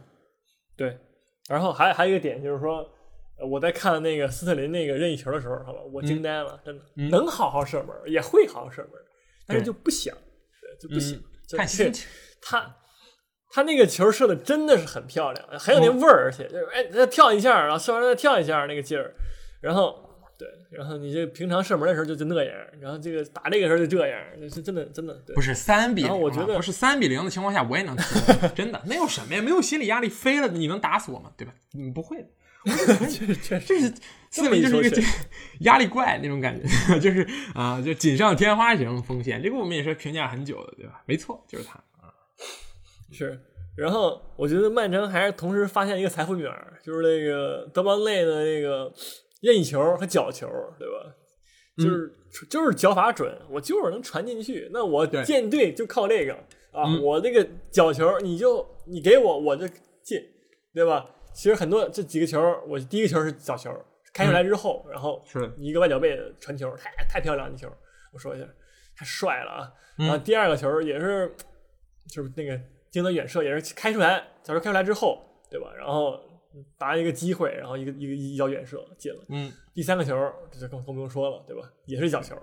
[0.75, 0.95] 对。
[1.49, 2.87] 然后还还有一个点就是说，
[3.49, 8.91] 我在看那个斯特林那个任意球的时候，好吧，我惊呆了，真的能好好射门，也会好好射门。
[9.51, 10.15] 但是就不想，
[10.79, 11.19] 就不想。
[11.57, 12.07] 看心情。
[12.41, 12.75] 他
[13.49, 19.13] 他那个球射的真的是很漂亮，很有那味儿，而且就是哎，再跳一下，然后射完再跳一下那个劲儿。
[19.59, 20.09] 然后
[20.39, 25.13] 对，然后你这平常射门的时候就就那样，然后这个打这个时候就这样，是真的真的。
[25.35, 28.03] 不是三比零，我觉得不是三比零的情况下，我也能踢，
[28.55, 29.41] 真的，那有什么呀？
[29.41, 31.31] 没有心理压力，飞了你能打死我吗？
[31.37, 31.53] 对吧？
[31.73, 32.27] 你不会的。
[33.10, 33.93] 确实，这是
[34.30, 35.02] 四零就是一个
[35.62, 36.67] 压力怪那种感觉，
[37.00, 39.41] 就是啊，就锦上添花型锋线。
[39.41, 41.02] 这个我们也是评价很久的，对吧？
[41.06, 42.13] 没错，就是他啊。
[43.12, 43.39] 是，
[43.76, 48.93] 然后我觉得曼城还是同时发现一个财富女儿，就是那个德邦内的那个
[49.41, 50.47] 任意球和角球，
[50.78, 51.15] 对吧？
[51.78, 52.13] 就是
[52.50, 54.69] 就是脚法准，我就是能传进去。
[54.71, 56.34] 那我建队就靠这个
[56.71, 59.67] 啊，我这个角球你就你给我我就
[60.04, 60.21] 进，
[60.74, 61.06] 对吧？
[61.33, 63.73] 其实很多这几个球，我第一个球是角球，
[64.13, 67.71] 开出来之后，然后是一个外脚背的传球，太太漂亮的球，
[68.11, 68.45] 我说一下，
[68.95, 69.73] 太帅了啊！
[69.97, 71.33] 然后第二个球也是，
[72.09, 75.71] 就是那个精准远射，也是开出来，角球开出来之后，对吧？
[75.77, 76.19] 然后
[76.77, 79.19] 打一个机会，然后一个一个一脚远射进了。
[79.29, 80.15] 嗯，第三个球
[80.51, 81.71] 这就更更不用说了，对吧？
[81.85, 82.35] 也是角球，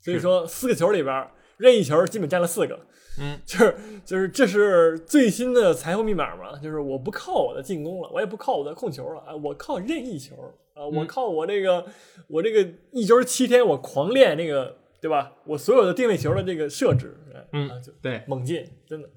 [0.00, 1.30] 所以说四个球里边
[1.62, 2.78] 任意球基本占了四个。
[3.20, 6.58] 嗯， 就是就是这是最新的财富密码嘛？
[6.58, 10.34] 就是我不靠我的进攻了，我也不靠我的控球了啊，我靠任意球
[10.74, 11.86] 啊，我靠我这个
[12.26, 15.32] 我这个一周七天我狂练那个，对吧？
[15.44, 17.14] 我所有的定位球的这个设置，
[17.52, 19.08] 嗯，就对，猛进，真的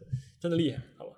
[0.41, 1.11] 真的厉害，好吧？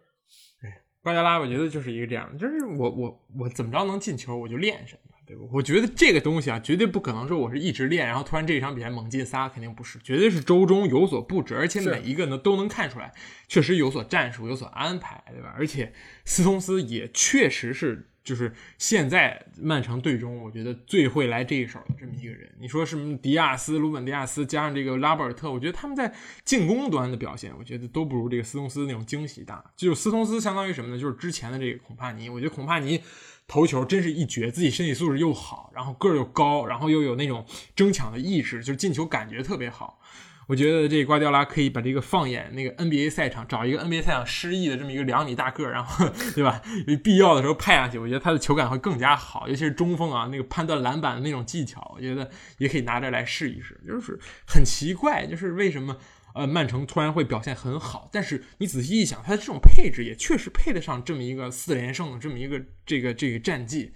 [0.62, 5.17] 对，瓜迪拉，我觉得就是一个这样，就是我我我怎么着能进球，我就练什么。
[5.28, 5.44] 对吧？
[5.52, 13.14] 我觉得这个东西啊，绝对不可能说我是一直练，然后突然这一场比赛猛进仨，肯定不是，绝对是周中有所布置，而且每一个呢都能看出来，
[13.50, 15.54] 确实有所战术，有所安排，对吧？
[15.58, 15.92] 而且
[16.24, 22.50] 斯通斯也确实是，就是现在曼城队中，我觉得最会来这一手的这么一个人。
[22.60, 26.14] 你说什么迪亚斯、鲁本迪亚斯加上这个拉波尔特，我觉得他们在
[26.46, 29.64] 进攻端的表现，我觉得都不如这个斯通斯那种惊喜大。
[29.76, 31.02] 就是斯通斯相当于什么呢？
[31.02, 33.02] 就是之前的这个孔帕尼，我觉得孔帕尼。
[33.48, 40.00] 头球真是一绝，自己身体素质又好，然后个儿又高，然后又有那种争抢的意识，就进球感觉特别好。
[40.48, 46.62] 我觉得这瓜迪奥拉可以把这个放眼那个 NBA 赛场，找一个 NBA 赛场失意的这么一个两米大个儿，然后对吧？
[47.04, 52.30] 必要的时候派上去，我觉得他的球感会更加好，尤其是中锋啊，那个判断篮板的那种技巧，我觉得
[52.60, 53.78] 也可以拿着来试一试。
[53.86, 55.98] 就是很奇怪，就是为什么？
[56.38, 63.92] 呃，曼城突然会表现很好，但是你仔细一想，他的这种配置也确实配得上这么一个四连胜的这么一个这个这个战绩，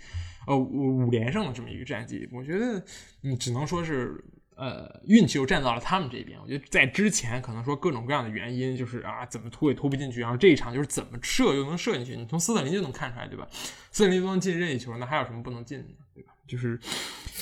[0.47, 2.27] 呃五五连胜的这么一个战绩。
[2.31, 2.83] 我觉得
[3.21, 4.23] 你只能说是
[4.55, 6.39] 呃运气又站到了他们这边。
[6.41, 13.47] 我觉得在之前可能说各种各样的原因，就是啊怎么突也突不进去，然后这一场就是怎么射又能射进去，你从斯特林就能看出来，对吧？
[13.91, 16.33] 斯特林都能进任意球，那还有什么不能进的，对吧？
[16.47, 16.79] 就是，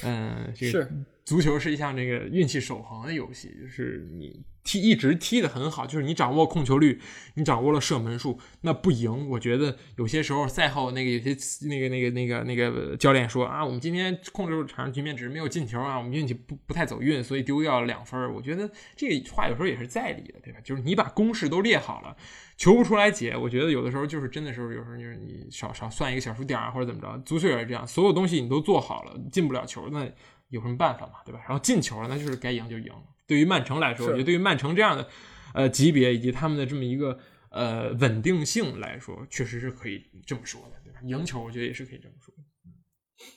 [0.04, 0.92] 嗯，这个
[1.30, 4.44] 足球是一项这个运气守恒的游戏，就是你。
[4.62, 7.00] 踢一直踢得很好，就是你掌握控球率，
[7.36, 9.28] 你掌握了射门数，那不赢。
[9.30, 11.36] 我觉得有些时候赛后那个有些
[11.68, 18.32] 那个那个那个那个教练说啊，我们今天控制住场上局面，只是没有进球啊，我们运气不不太走运，所以丢掉了两分。
[18.32, 20.60] 我觉得这话有时候也是在理的，对吧？
[20.64, 22.16] 就是你把公式都列好了，
[22.56, 23.36] 求不出来解。
[23.36, 27.18] 我觉得有的时候就是真的时候，有时候就是你少少算一个小数点啊，或者怎么着。
[27.26, 30.12] 足球也是这样，所有东西你都做好了，进不了球，那
[30.50, 31.40] 有什么办法嘛，对吧？
[31.48, 32.92] 然后进球了，那就是该赢就赢。
[33.28, 35.08] 对于曼城来说，我觉得对于曼城这样的
[35.54, 37.18] 呃级别以及他们的这么一个
[37.52, 41.00] 呃稳定性来说，确实是可以这么说的，对吧？
[41.04, 42.34] 赢球我觉得也是可以这么说。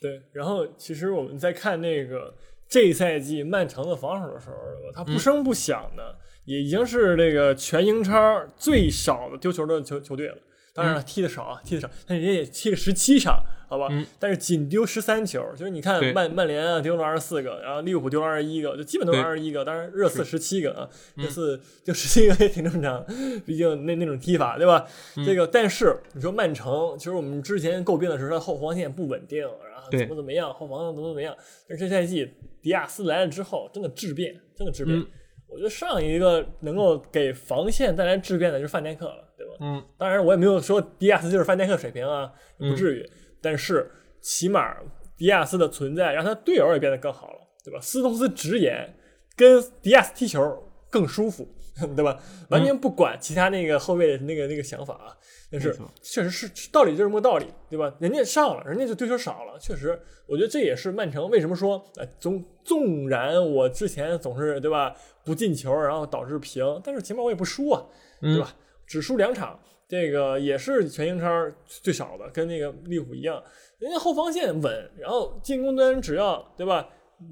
[0.01, 2.35] 对，然后其实我们在看那个
[2.69, 4.57] 这赛季曼城的防守的时候，
[4.95, 10.39] 他不声不响的，也已经是这个全英超最少的丢球的球球队了。
[10.75, 13.45] 当然了，踢的少啊，踢的少，但人家也踢了十七场。
[13.69, 19.65] 好吧，但是仅丢十三球，就是你看曼曼联啊丢了二十四个，然后利物浦丢了二十一个，就基本都是二十一个。
[19.65, 23.03] 当然热刺十七个啊，热刺就十七个也挺正常，
[23.47, 24.87] 毕竟那那种踢法对吧？
[25.25, 31.35] 这个但是你说曼城，其实我们之前诟病的是他后防线不稳定，然后怎么怎么样，后防怎么怎么样。
[31.67, 32.31] 但是这赛季
[32.61, 35.03] 迪亚斯来了之后，真的质变，真的质变。
[35.49, 39.57] 我觉得上一个能够给防线带来质变的就是范戴克了，对吧？
[39.61, 43.11] 嗯，当然我也没有说迪亚斯就是范戴克水平啊，不至于。
[43.41, 44.77] 但是起码
[45.17, 47.81] 迪亚斯的存在让他队友也变得更好了，对吧？
[47.81, 48.95] 斯通斯直言
[49.37, 51.49] 跟迪亚斯踢球更舒服，
[51.97, 52.21] 对吧？
[52.51, 55.17] 完全不管其他那个后卫的那个那个想法啊。
[55.51, 57.95] 但是确实是道理就是这么个道理，对吧？
[57.99, 67.85] 人家上了，人家就丢球少了，确实，我觉得这也是曼城为什么说，哎，纵纵然我之前总是对吧不进球，然后导致平，但是起码我也不输啊，
[68.23, 68.55] 对吧？
[68.93, 69.59] 只输两场。
[69.89, 71.27] 这个也是全英超
[71.67, 73.43] 最少的，跟那个利物浦一样，
[73.79, 76.89] 人家后防线稳，然后进攻端只要对吧，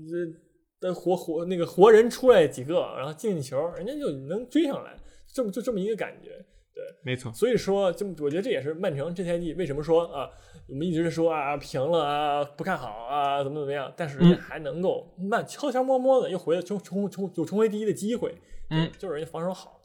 [0.07, 4.95] 这的活活那个活人出来几个，然后进进球，人家就能追上来，
[5.33, 6.33] 这么就这么一个感觉，
[6.75, 7.33] 对，没错。
[7.33, 10.29] 所以说，就我觉得这也是曼城这赛季为什么说啊，
[10.69, 18.35] 我们一直说啊平了啊不看好啊怎么怎么样，但是人家还能够慢悄悄摸摸的又回来冲冲冲有冲回第一的机会，
[18.69, 19.80] 嗯，就是人家防守好，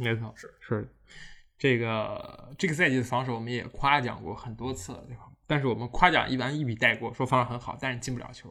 [0.00, 0.88] 没错，是是。
[1.58, 5.24] 这个这个赛季的防守我们也夸奖过很多次了，对吧？
[5.46, 8.50] 但是我们夸奖一般一笔带过，说防守很好，但是进不了球。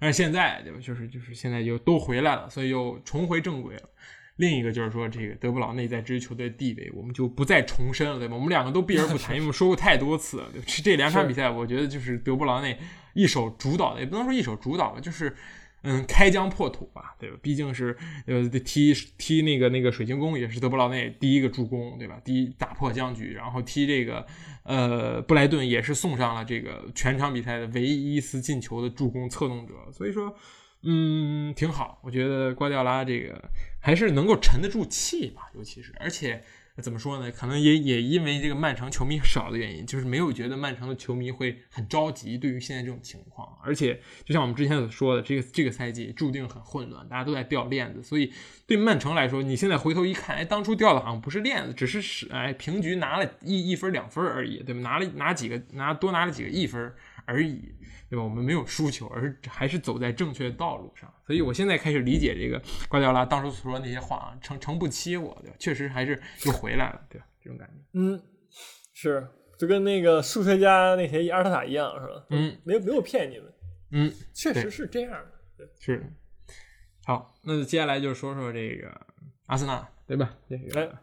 [0.00, 0.80] 但是现在，对吧？
[0.82, 3.88] 就是就是现在又都回来了，所以又重回正轨了。
[4.34, 8.34] 另一个就是说，这个德布劳内在这支球队的地位，我们就不再重申了，对吧？
[8.34, 10.48] 我们两个都避而不谈， 因为我们说过太多次了。
[10.82, 12.76] 这两场比赛，我觉得就是德布劳内
[13.14, 15.36] 一手主导的，也不能说一手主导吧，就是。
[15.82, 17.38] 嗯，开疆破土吧，对吧？
[17.40, 22.20] 毕竟是呃踢踢那个那个水晶宫，也是德布劳内第一个助攻，对吧？
[22.24, 24.26] 第一打破僵局，然后踢这个
[24.64, 30.36] 呃布莱顿也是送上了这个全场比赛的唯一一次进球的助攻策动者，所以说
[30.82, 36.42] 嗯挺好，我觉得瓜迪奥拉这个还是能够沉得住气吧，尤其是而且。
[36.80, 37.30] 怎么说呢？
[37.30, 42.38] 可能也也因为这个曼城球迷少的原因，就是没有觉得曼城的球迷会很着急。
[42.38, 48.02] 对于现在这种情况，而且就像我们之前所说的，这个这个赛季注定很混乱，大家都在掉链子。
[48.02, 48.32] 所以
[48.66, 54.80] 对曼城来说，你现在回头一看，哎，当初掉的好像不是链子，只是是哎平局拿了一一分两分而已，对吧？
[54.80, 56.92] 拿了拿几个拿多拿了几个一分
[57.26, 57.74] 而已。
[58.08, 58.24] 对吧？
[58.24, 61.08] 我们没有输球，而是还是走在正确的道路上。
[61.24, 65.56] 所以我现在开始理解这个瓜迪奥拉当初所说的那些话啊，诚诚不欺我，对吧？
[65.60, 67.26] 确实还是又回来了，对吧？
[67.40, 68.20] 这种感觉，嗯，
[68.94, 69.24] 是，
[69.56, 72.26] 就跟那个数学家那谁阿尔塔塔一样，是吧？
[72.30, 73.52] 嗯，没有没有骗你们，
[73.92, 76.04] 嗯，确实是这样的，对，是。
[77.04, 78.90] 好，那接下来就说说这个
[79.46, 80.36] 阿森纳，对吧？
[80.48, 80.98] 这个。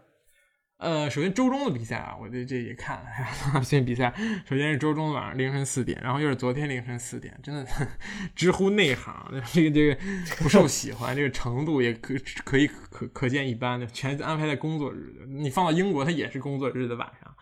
[0.77, 3.63] 呃，首先周中的比赛啊，我这这也看了。
[3.63, 4.13] 现在 比赛
[4.47, 7.65] 首先是周中晚上凌晨四点，然后又是昨天凌晨四点，真的
[8.35, 9.13] 直呼内行，
[9.51, 9.97] 这个这个
[10.37, 12.13] 不受喜欢，这个程度也可
[12.43, 15.25] 可以可可见一斑的，全安排在工作日的。
[15.25, 17.35] 你放到英国，它也是工作日的晚上。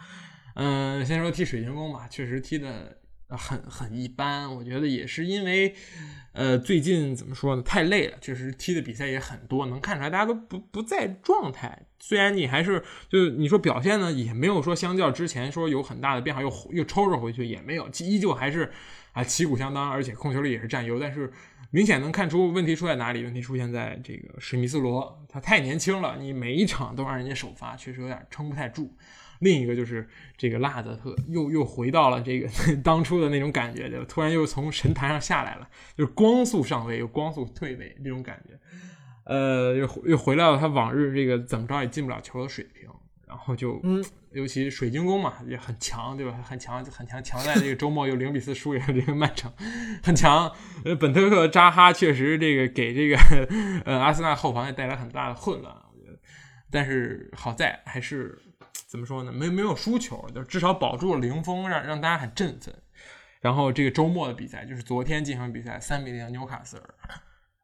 [0.53, 2.99] 嗯，先说踢水晶宫吧，确实踢的。
[3.29, 5.73] 很很一般，我觉得也是因为，
[6.33, 11.87] 呃，最近怎么说呢，太累了，确实踢的比赛也很多，能看出来大家都不不在状态。
[11.99, 18.71] 虽然你还是就你说表现呢，也没有说相较之前说有很大的变化，又又抽着回去也没有，依旧还是
[19.13, 20.99] 啊旗鼓相当，而且控球率也是占优。
[20.99, 21.31] 但是
[21.71, 28.95] 明显能看出问题出在哪里，问题出现在这个史密斯罗，他太年轻了，你每一场都让人家首发，确实有点撑不太住。
[29.39, 32.49] 另一个就是这个拉泽特又又回到了这个
[32.83, 35.67] 当初的那种感觉，就突然又从神坛上下来了，
[35.97, 38.59] 就是光速上位又光速退位这种感觉，
[39.25, 42.89] 呃，又又回到了他往日这个怎么着也进不了球的水平。
[43.27, 46.39] 然然后就，嗯，尤其水晶宫嘛也很强，对吧？
[46.41, 49.51] 很强，很强，强在这个周末又零比四输给了这个曼城，
[50.01, 50.49] 很强。
[50.85, 53.17] 呃，本特克、扎哈确实这个给这个
[53.83, 56.17] 呃阿森纳后防也带来很大的混乱，我觉得。
[56.71, 58.39] 但是好在还是
[58.87, 59.31] 怎么说呢？
[59.31, 62.73] 没没有输球，就至少保住了零封，让让大家很振奋。
[63.41, 66.95] 然后这个周末的比赛就是昨天进行比赛，三比零纽卡斯尔。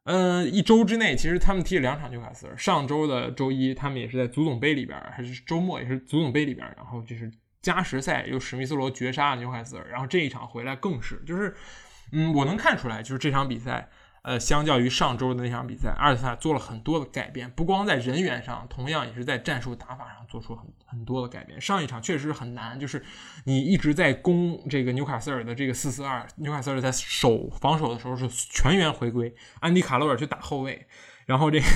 [0.04, 2.56] 嗯，一周之内其实他们踢了两场纽卡斯尔。
[2.56, 6.66] 上周的周一他们也是在足总杯里边，还是周末也是足总杯里边。
[6.76, 7.30] 然后就是
[7.60, 9.88] 加时赛又史密斯罗绝杀了纽卡斯尔。
[9.88, 11.54] 然后这一场回来更是，就是
[12.10, 13.88] 嗯，我能看出来，就是这场比赛。
[14.22, 21.60] 呃，相较于上周的那场比赛，阿尔萨做了很多的改变，不光在人员上，同样也是在战术打法上做出很很多的改变。
[21.60, 23.04] 上一场确实很难，就是
[23.46, 30.86] 你一直在攻这个纽卡斯尔的这个四四二，纽卡斯尔在守防守的时候是全员回归，安迪卡洛尔去打后卫，
[31.26, 31.66] 然后这个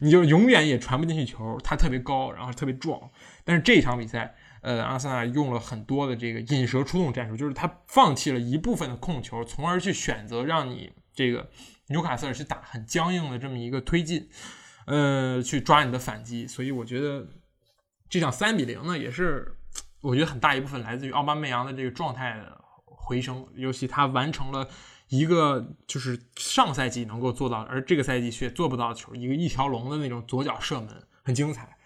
[0.00, 2.98] 你就永远也传不进去球，他特别高，然后特别壮。
[3.44, 11.50] 但是这场比赛，呃，阿森纳用了很多的这个引蛇出洞战术，就是他放弃了一部分的控球，从而去选择让你这个。
[11.90, 14.28] 纽卡斯尔去打很僵硬的这么一个推进，
[14.86, 17.26] 呃，去抓你的反击，所以我觉得
[18.08, 19.56] 这场三比零呢，也是
[20.00, 24.68] 我觉得很大一部分来自于奥巴梅扬的这个状态的回升，尤其他完成了
[25.08, 30.88] 一个就是上赛季能够做到，而这个赛季却做不到的球，一个一条龙的那种左脚射门，
[31.24, 31.76] 很精彩。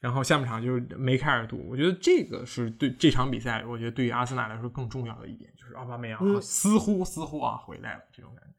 [0.00, 8.57] 然后下半场就是梅开二度，我觉得这个是对这场比赛，我觉得对于阿森纳来说更重要的一点，就是奥巴梅扬似乎似乎啊回来了这种感觉。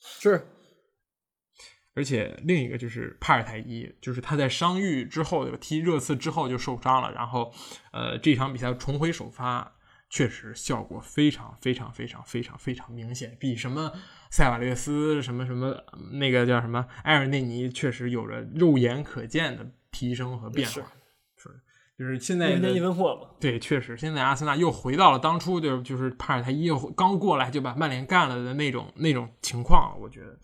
[0.00, 0.46] 是，
[1.94, 7.52] 而且另一个就是帕尔泰伊，就是他在伤愈之后，踢热刺之后就受伤了，然后，
[7.92, 9.76] 呃，这场比赛重回首发，
[10.08, 13.92] 确实效果非常非常非常非常非常明显，比什么
[14.30, 20.92] 塞瓦略斯什么什么那个叫什么埃尔内尼，确实有着肉眼可见的提升和变化。
[22.00, 30.34] 就是现在一分货嘛，对，确实，现在阿森纳又回到了当初就是就是帕尔泰伊刚过来就把曼联干了的那种那种情况，我觉得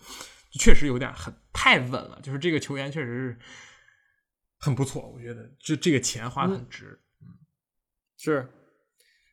[0.60, 2.20] 确实有点很太稳了。
[2.22, 3.38] 就是这个球员确实是
[4.58, 7.00] 很不错，我觉得这这个钱花的很值。
[7.22, 7.32] 嗯，
[8.18, 8.46] 是。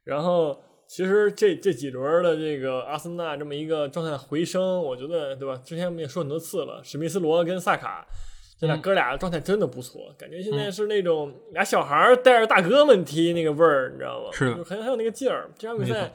[0.06, 0.58] 然后
[0.88, 5.62] 其实这这几轮的这个阿森纳这么一个状态回升，我觉得对吧？
[5.66, 8.08] 之前我们也说很多次了，史密斯罗跟萨卡。
[8.64, 14.30] 这俩哥俩状态真的不错，感觉现在是那种俩小孩带着大哥们踢那个味儿，你知道吗？
[14.32, 15.52] 是很很有那个劲儿。
[15.58, 16.10] 这场比赛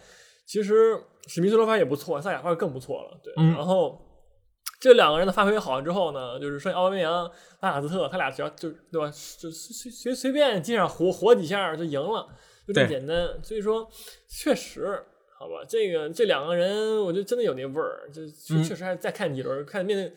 [0.46, 3.20] 其实史密斯罗发也不错，萨亚发更不错了。
[3.22, 4.00] 对，然后
[4.80, 7.30] 这两个人的发挥好了之后呢，就是剩下奥巴梅扬、
[7.60, 12.26] 拉卡斯特，他俩只要就对吧，就随随随便地上活活几下就赢了，
[12.66, 13.28] 就这么简单。
[13.42, 13.86] 所以说，
[14.26, 15.04] 确实
[15.38, 18.26] 好吧，这个这两个人，我觉得真的有那味儿，就
[18.62, 20.14] 确实还再看几轮，看面对。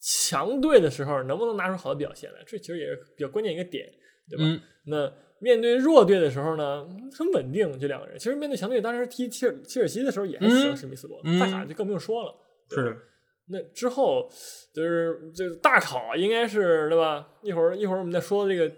[0.00, 2.38] 强队的时候能不能拿出好的表现来？
[2.46, 3.88] 这其实也是比较关键一个点，
[4.30, 4.62] 对吧？
[4.86, 7.78] 那面对弱队的时候呢，很稳定。
[7.78, 10.76] 这两个人其实面对强队，当时踢切尔切尔西的时候也还行。
[10.76, 12.34] 史密斯罗、萨卡就更不用说了。
[12.70, 12.96] 是。
[13.50, 14.30] 那之后
[14.74, 17.28] 就是这大考应该是对吧？
[17.42, 18.70] 一会儿一会儿我们再说这个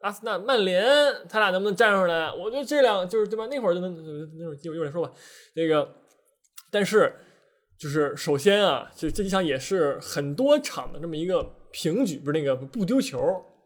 [0.00, 0.84] 阿森纳、曼联，
[1.28, 2.32] 他俩能不能站出来？
[2.32, 3.46] 我觉得这两就是对吧？
[3.50, 3.94] 那会儿就能
[4.38, 5.12] 那会儿一会儿再说吧。
[5.54, 5.88] 这个，
[6.70, 7.12] 但是。
[7.78, 13.18] 就是首先啊，就这几场也是很多场的这么一个平局，不是那个不丢球。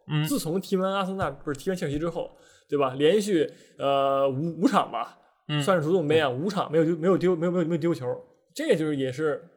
[0.09, 2.31] 嗯，自从踢完阿森纳不是踢完切尔西之后，
[2.69, 2.95] 对吧？
[2.99, 5.19] 连续呃五五场吧，
[5.65, 8.07] 算是足总杯啊，五场没有丢没有丢没有没有没有丢球，
[8.55, 9.49] 这个就是也是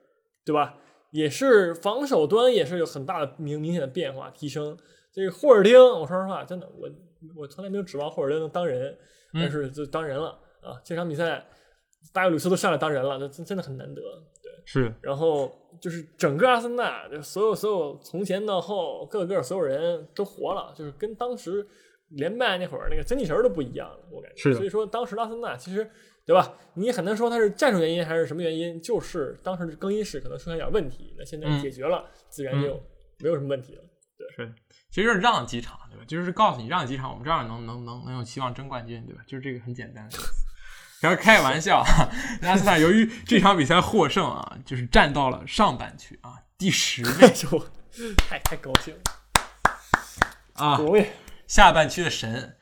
[0.45, 0.77] 对吧？
[1.11, 4.77] 也是防守端也是有很大的明明显的变化提升。
[5.11, 6.89] 这个霍尔丁，我说实话，真的我
[7.35, 8.95] 我从来没有指望霍尔丁能当人，
[9.33, 10.79] 但是就当人了啊！
[10.83, 11.45] 这场比赛，
[12.13, 14.01] 大卫鲁斯都上来当人了，这真真的很难得。
[14.65, 21.65] 是，然后就是整个阿森纳，就所有所有从前到后，各个所有人都活了，就是跟当时
[22.09, 24.41] 连败那会儿那个精气神都不一样了，我感觉。
[24.41, 25.89] 是所以说当时阿森纳其实，
[26.25, 26.57] 对吧？
[26.73, 32.81] 你很难说它是战术原因还是什么原因，就是当时更衣室可能出现点问题，那现在解决了，自然就
[33.19, 33.83] 没有什么问题了。
[34.17, 34.53] 对，是，
[34.89, 36.05] 其实就是让几场，对吧？
[36.07, 39.21] 就是告诉你让几场，我们照样能能能能有希望争冠军，对吧？
[39.27, 40.09] 就是这个很简单。
[41.05, 41.85] 然后开玩笑，
[42.41, 47.31] 阿森纳由于这场比赛获胜啊，就是站到了上半区啊第十 位，
[48.17, 49.01] 太太高兴了
[50.55, 50.79] 啊！
[51.45, 52.55] 下半区的神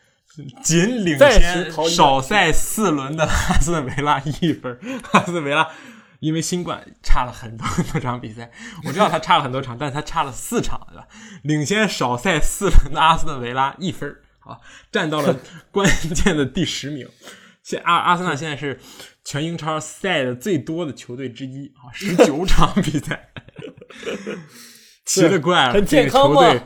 [0.62, 4.78] 仅领先少赛四轮的阿斯顿维拉一分，
[5.14, 5.70] 阿斯顿维拉
[6.20, 8.52] 因为新冠差了很多很多场比赛，
[8.84, 11.08] 我知道他差了很多场，但是他差了四场，对吧？
[11.44, 14.60] 领先少赛四轮的阿斯顿维拉一分，好，
[14.92, 15.40] 站到了
[15.72, 17.08] 关键的第十名。
[17.64, 18.80] 现阿阿森纳现在是
[19.24, 23.30] 全英超赛的最多的球队之一啊， 十九场比赛，
[25.06, 26.62] 奇了怪了，这个球队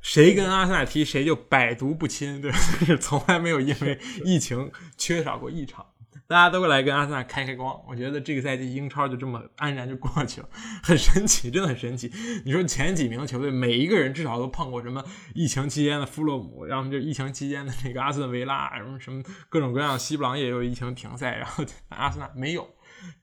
[0.00, 2.58] 谁跟阿森纳踢，谁就百毒不侵，对吧？
[2.84, 5.86] 是从来没有因为疫情缺少过一场。
[6.32, 10.48] 大家都来跟阿森纳开开光，我觉得这个赛季英超就这么安然就过去了，
[10.82, 12.10] 很神奇，真的很神奇。
[12.46, 15.04] 你说前几名球队每一个人至少都碰过什么
[15.34, 22.66] 疫情期间的富勒姆，然后就疫情期间的那个阿斯顿维拉，什么什么各种各样，西布朗也有疫情停赛，然后阿森纳没有，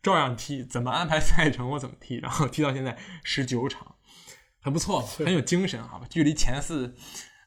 [0.04, 3.96] 照样踢，怎么安排赛程我怎么踢，然后踢到现在十九场，
[4.62, 6.06] 很不错，很有精神，好吧？
[6.12, 6.96] 距离前四，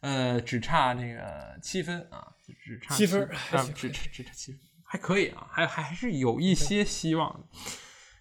[0.01, 2.27] 呃，只差那个七分啊，
[2.65, 3.29] 只差七分，
[3.77, 4.61] 只只只差七分。
[4.93, 7.49] 还可以啊，还还是有一些希望。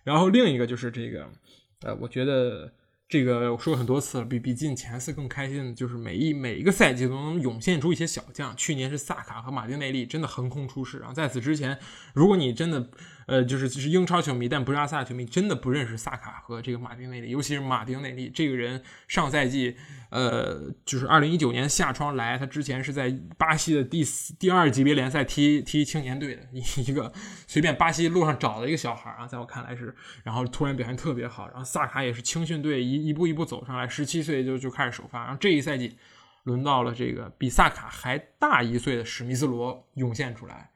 [0.05, 1.29] 然后另一个就是这个，
[1.81, 2.73] 呃，我觉得
[3.09, 8.55] 这个我说很多次了，比比进前四更开心的就是每一每一个赛季都能涌现出一些小将。
[8.55, 11.11] 去年是萨卡和马丁内利真的横空出世啊！
[11.13, 11.77] 在此之前，
[12.13, 12.89] 如果你真的
[13.27, 19.75] 呃就是就是英超球迷，但不是阿森纳球迷，真的不认识萨卡和这个马丁内利，尤其是马丁内利这个人，上赛季。
[20.09, 26.41] 呃，就是二零一九年夏窗来，他之前是在巴西的第四、第二级别联赛踢踢青年队的
[26.85, 27.13] 一个
[27.47, 29.95] 随便巴西路上找的一个小孩啊，在我看来是，
[30.25, 35.95] 然后突然表现特别好，然后萨卡也是青训队一一步一步走上来，十七岁就就开始首发，然后这一赛季
[36.43, 40.70] 轮到了这个比萨卡还大一岁的史密斯罗涌现出来。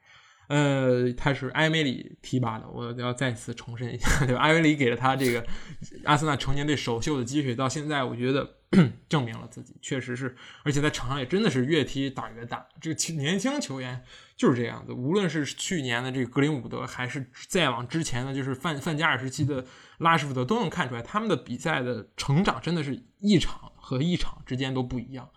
[0.48, 4.40] 呃，他是埃梅里提拔的，我要再次重申一下，对吧？
[4.40, 5.44] 埃梅里给了他这个
[6.04, 8.56] 阿森纳成年队首秀的机会，到现在我觉得
[9.08, 12.66] 证明了自己，确实是，而且在场上也真的是越踢打越大。
[12.80, 14.02] 这个年轻球员
[14.36, 19.64] 就是这样子，无论是去年的这个格林伍德，还是再往之前的，就是范范加尔时期的
[19.98, 25.28] 拉什福德，都能看出来他们的比赛的成长真的是一场和一场之间都不一样。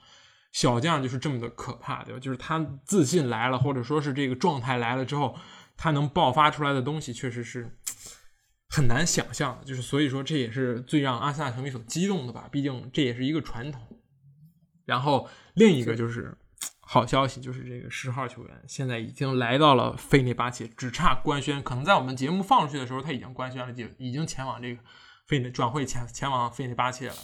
[0.52, 2.20] 小将就是这么的可怕，对吧？
[2.20, 5.38] 就是他自信来了，或者说是这个状态来了之后，
[5.78, 7.78] 他能爆发出来的东西，确实是
[8.68, 9.64] 很难想象的。
[9.64, 12.50] 就是所以说，这也是最让阿森纳球迷所激动的吧？
[12.52, 13.82] 毕竟这也是一个传统。
[14.86, 16.36] 然后另一个就是
[16.80, 21.62] 好消息，就是这个十号球员现在已经来到了费内巴切，只差官宣。
[21.62, 24.82] 可能在我们节目放出去的时候，他已经官宣了，就已经前往这个
[25.28, 27.16] 费内转会前前往费内巴切了。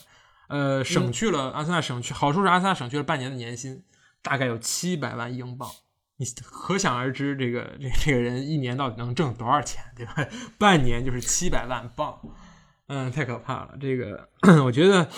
[0.47, 3.83] 呃，省去了阿森纳省去，好处是阿森纳省去了半年的年薪，
[4.21, 5.69] 大概有七百万英镑。
[6.17, 10.15] 你可想而知，这个这这个人一年到底能挣多少钱，对吧？
[10.57, 12.17] 半年就是七百万镑，
[12.87, 13.75] 嗯，太可怕了。
[13.81, 14.29] 这个
[14.63, 15.09] 我觉得，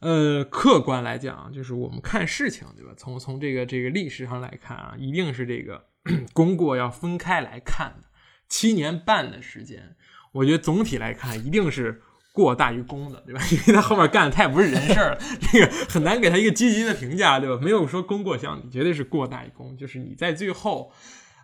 [0.00, 2.92] 呃，客观来讲，就是我们看事情，对吧？
[2.96, 5.86] 从从这个这个历史上来看啊，一定是这个
[6.34, 8.08] 功过要分开来看的。
[8.48, 9.96] 七年半的时间，
[10.32, 12.02] 我觉得总体来看，一定是。
[12.32, 13.40] 过大于功的，对吧？
[13.52, 15.18] 因为他后面干的太不是人事儿了，
[15.52, 17.60] 这个很难给他一个积极的评价，对吧？
[17.62, 19.76] 没有说功过相抵，绝对是过大于功。
[19.76, 20.90] 就是你在最后，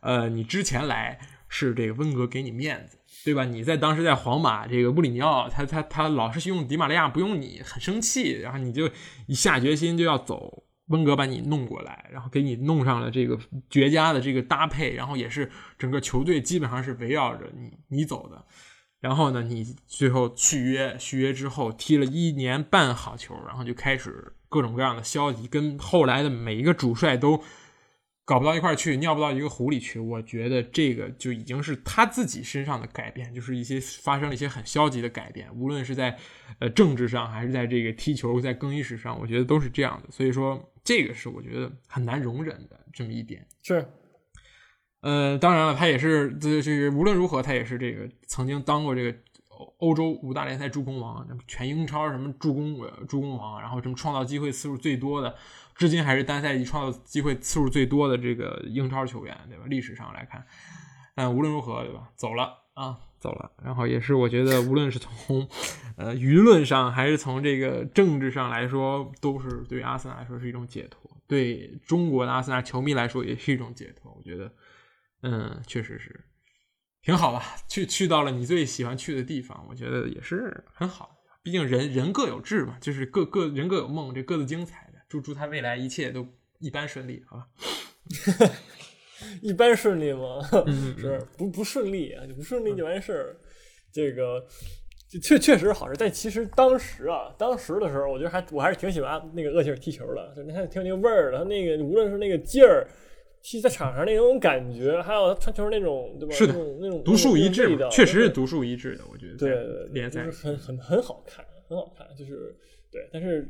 [0.00, 3.44] 呃，你之前来是这个温格给你面子，对吧？
[3.44, 8.90] 你在当时在皇马，这个穆里尼奥他他他老是用迪马利亚不用你，很生气，然后你就
[9.26, 18.42] 一下决心就要走，温格把你弄过来，然后给你弄上了这个绝佳的这个搭配，然后也是整个球队基本上是围绕着你你走的。
[19.00, 27.42] 然后呢，你最后续约，续约之后踢了一年半好球，然后就开始各种各样的消极，跟后来的每一个主帅都
[28.24, 30.00] 搞不到一块去，尿不到一个壶里去。
[30.00, 36.18] 我觉得这个就已经是他自己身上的改变，就是一些发生了一些很消极的改变，无论是在
[36.58, 40.10] 呃政治上，还是在这个踢球在更衣室上，我觉得都是这样的。
[40.10, 43.46] 所以说，这个是我觉得很难容忍的这么一点。
[43.62, 43.86] 是。
[45.00, 49.16] 呃，当然了，他也是这这个无论如何，他也是这个曾经当过这个
[49.78, 52.76] 欧洲五大联赛助攻王，全英超什么助攻
[53.06, 55.32] 助攻王，然后什么创造机会次数最多的，
[55.76, 59.64] 至今还是单赛季创造机会次数最多的这个英超球员，对吧？
[59.66, 60.44] 历史上来看，
[61.14, 62.10] 但无论如何，对吧？
[62.16, 63.52] 走了啊，走了。
[63.62, 65.48] 然后也是我觉得，无论是从
[65.96, 74.12] 呃舆论上，还是从这个政治上来说，都是对阿森纳来说是一种解脱，对中国的阿森纳球迷来说也是一种解脱。
[74.16, 74.52] 我觉得。
[75.22, 76.24] 嗯，确实是
[77.02, 77.42] 挺好吧。
[77.68, 81.16] 去去到了你最喜欢去的地方，我觉得也是很好。
[81.42, 84.98] 毕竟人人各有志嘛，就是各各人各有梦，这各自精彩的。
[85.08, 86.26] 祝祝他未来一切都
[86.58, 87.46] 一般顺利，好吧？
[89.42, 90.40] 一般顺利吗？
[90.98, 92.26] 是不不顺利啊？
[92.26, 93.36] 就不顺利就完事儿。
[93.90, 94.46] 这个
[95.22, 102.86] 确确实好事，但其实当时啊，当时的时候，我觉得还我还是挺喜欢那个厄齐尔踢球的，就你看挺有那个味儿的，他那个无论是那个劲儿。
[103.50, 106.34] 踢在场上那种感觉，还有他传球那种，对吧？
[106.34, 109.04] 是的，那种独树一帜的，确实是独树一帜的。
[109.10, 112.54] 我觉得对联赛很很很好看，很好看，就是
[112.92, 113.08] 对。
[113.10, 113.48] 但是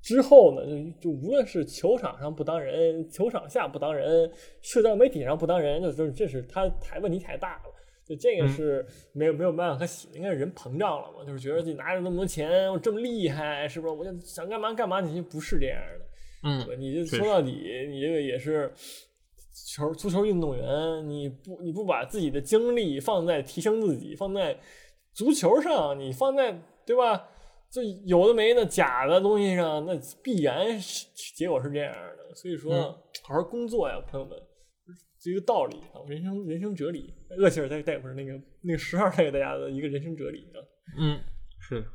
[0.00, 7.64] 之后呢，就就无论是球场上不当人，球场下不当人，社交媒体上不当人，就就这是他太问题太大了。
[8.06, 13.92] 就这个是没有没有办法可洗，应该是人膨胀了嘛，就是觉得自己拿着那么多钱，我这么厉害，是不是？
[13.92, 16.06] 我就想干嘛干嘛，你就不是这样的。
[16.42, 17.50] 嗯，你这确说到底，
[17.86, 18.72] 你这个也是
[19.66, 24.58] 球足球运动员，你不你不把自己的精力放在提升自己，放在
[25.12, 27.28] 足球上，你放在对吧？
[27.70, 31.06] 这有的没的假的东西上，那必然是
[31.36, 32.34] 结果是这样的。
[32.34, 34.36] 所以说，嗯好好工作呀，朋友们，
[35.20, 37.14] 这个道理啊，人生人生哲理。
[37.38, 38.32] 厄齐尔带带不是那个
[38.62, 40.58] 那个十二带给大家的一个人生哲理啊。
[40.98, 41.20] 嗯，
[41.60, 41.86] 是的。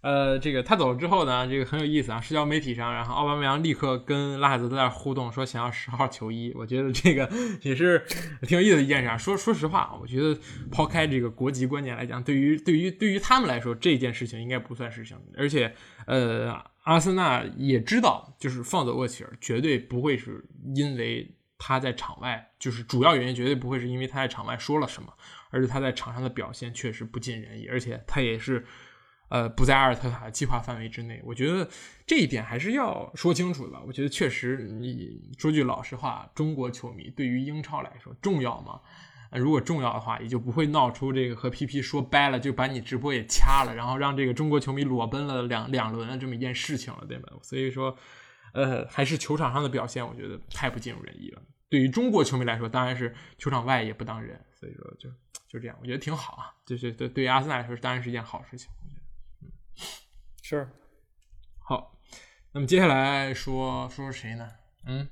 [0.00, 2.20] 呃，这个他走了之后呢，这个很有意思啊。
[2.20, 6.52] 社交媒体上，然后奥巴梅扬立刻跟拉海泽在那互动，说想要十号球衣。
[6.54, 7.28] 我觉得这个
[7.62, 8.06] 也是
[8.42, 9.18] 挺有意思的一件事啊。
[9.18, 10.38] 说说实话，我觉得
[10.70, 15.16] 抛开这个国籍观念来讲，对于对于对于他们来说，这件事情应该不算事情。
[15.36, 15.74] 而且，
[16.06, 20.44] 呃，阿森纳也知道，就是放走厄齐尔绝对不会是
[20.76, 21.28] 因为
[21.58, 25.12] 他在场外，就是主要原因绝对不会是因为他在场外说了什么，
[25.50, 28.64] 而是他在场上的表现确实不尽人意，而且他也是。
[29.28, 31.68] 呃，不在阿尔特塔计划范围之内，我觉得
[32.06, 33.82] 这一点还是要说清楚的吧。
[33.86, 38.80] 我觉得确实，你说句老实话，中国球迷对于英超来说重要吗？
[39.32, 47.30] 如果重要的话，也就不会闹出这个和 PP 说掰了就把你直播也掐了，然后让这个中国球迷裸奔了两两轮的这么一件事情了，对吧？
[47.42, 47.94] 所以说，
[48.54, 51.42] 呃，还是球场上的表现，我觉得太不尽如人意了。
[51.68, 55.10] 对于中国球迷来说，当然是球场外也不当人，所以说就
[55.46, 56.48] 就这样，我觉得挺好啊。
[56.64, 58.70] 就是对对于阿森纳来说，当然是一件好事情。
[60.50, 60.66] 是，
[61.58, 61.94] 好，
[62.52, 64.50] 那么接下来说说谁呢？
[64.86, 65.06] 嗯，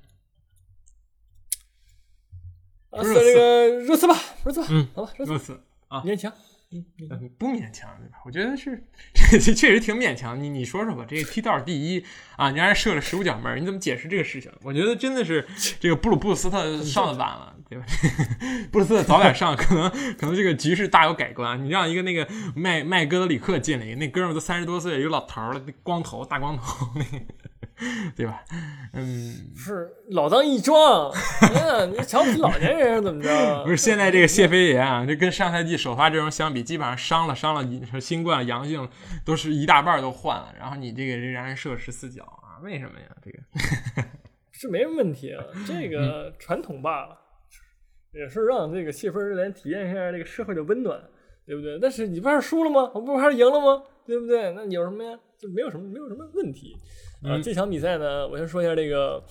[2.89, 4.15] 啊，说这个热刺吧，
[4.47, 5.33] 热刺吧，嗯好吧，热刺。
[5.33, 6.33] 热刺啊，勉强，
[6.73, 6.85] 嗯，
[7.39, 8.19] 不勉强对吧？
[8.25, 8.83] 我觉得是，
[9.15, 10.39] 这确实挺勉强。
[10.43, 12.05] 你你说说吧，这个踢到第一
[12.37, 14.51] 啊，你让人射了十五脚门，你怎么解释这个事情？
[14.63, 15.47] 我觉得真的是
[15.79, 17.87] 这个布鲁布鲁斯特上的晚了，对吧？
[18.73, 21.65] 布鲁斯特早点上，可能可能这个局势大有改观。
[21.65, 27.25] 你让一个那个麦麦哥德里克进来，那哥们儿都三十多岁，一个老头儿了，光头大光头，那个
[28.17, 28.43] 对吧？
[28.95, 31.13] 嗯，是老当益壮，
[31.55, 33.29] 嗯，你瞧不起老年人是怎么着？
[33.65, 38.89] 不是现在这个谢菲联啊，就跟上赛季首发阵容相比，基本上伤了伤了新冠阳性
[39.25, 43.07] 都是一大半都换了，然后你这个人让人射十四脚啊，为什么呀？
[43.23, 43.39] 这个
[44.53, 47.19] 是没什么问题啊，这个传统罢了，
[48.13, 50.99] 也是让这个谢菲联体验一下这个社会的温暖，
[51.45, 51.79] 对不对？
[51.79, 52.91] 但是你不还是输了吗？
[52.95, 53.83] 我不还是赢了吗？
[54.07, 54.53] 对不对？
[54.53, 55.19] 那有什么呀？
[55.39, 56.75] 就没有什么没有什么问题
[57.23, 57.37] 啊。
[57.37, 59.23] 嗯这场比赛呢，我先说一下这个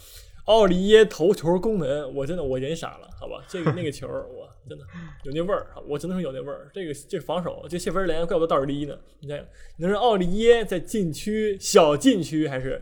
[0.45, 3.43] 奥利耶头球攻门，我真的我人傻了，好吧？
[3.47, 4.85] 这个那个球，我真的
[5.23, 6.69] 有那味儿，我只能说有那味儿。
[6.73, 8.95] 这个这防守，这谢菲联怪不得倒数第一呢。
[9.19, 9.39] 你看，
[9.77, 12.81] 你能让奥利耶在禁区小禁区还是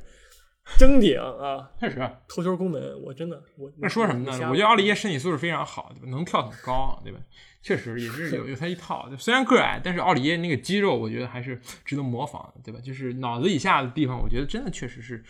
[0.78, 1.70] 争顶啊？
[1.80, 4.50] 确实，头球攻门，我真的我那说什么呢？
[4.50, 6.08] 我觉得奥利耶身体素质非常好，对吧？
[6.10, 7.20] 能跳很高，对吧？
[7.62, 12.80] 确实也是有 有他一套，虽然个矮，但是奥利耶那个肌肉，我觉得还是值得模仿的，对吧？
[12.82, 15.24] 就是脑子以下的地方，我觉得真的确实是，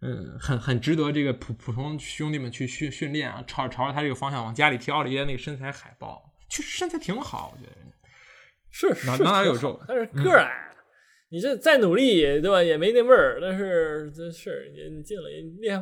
[0.00, 4.90] 嗯，很很值得这个普普通兄弟们去训训练啊，朝朝着他这个方向往家里踢。
[4.90, 7.76] 奥利耶那个身材海报，确实身材挺好，我觉得。
[8.72, 10.69] 是是哪哪哪有肉但是个儿矮，
[11.30, 13.38] 你这再努力对吧，也没那味儿。
[13.40, 15.76] 但是这是你你进了也厉害。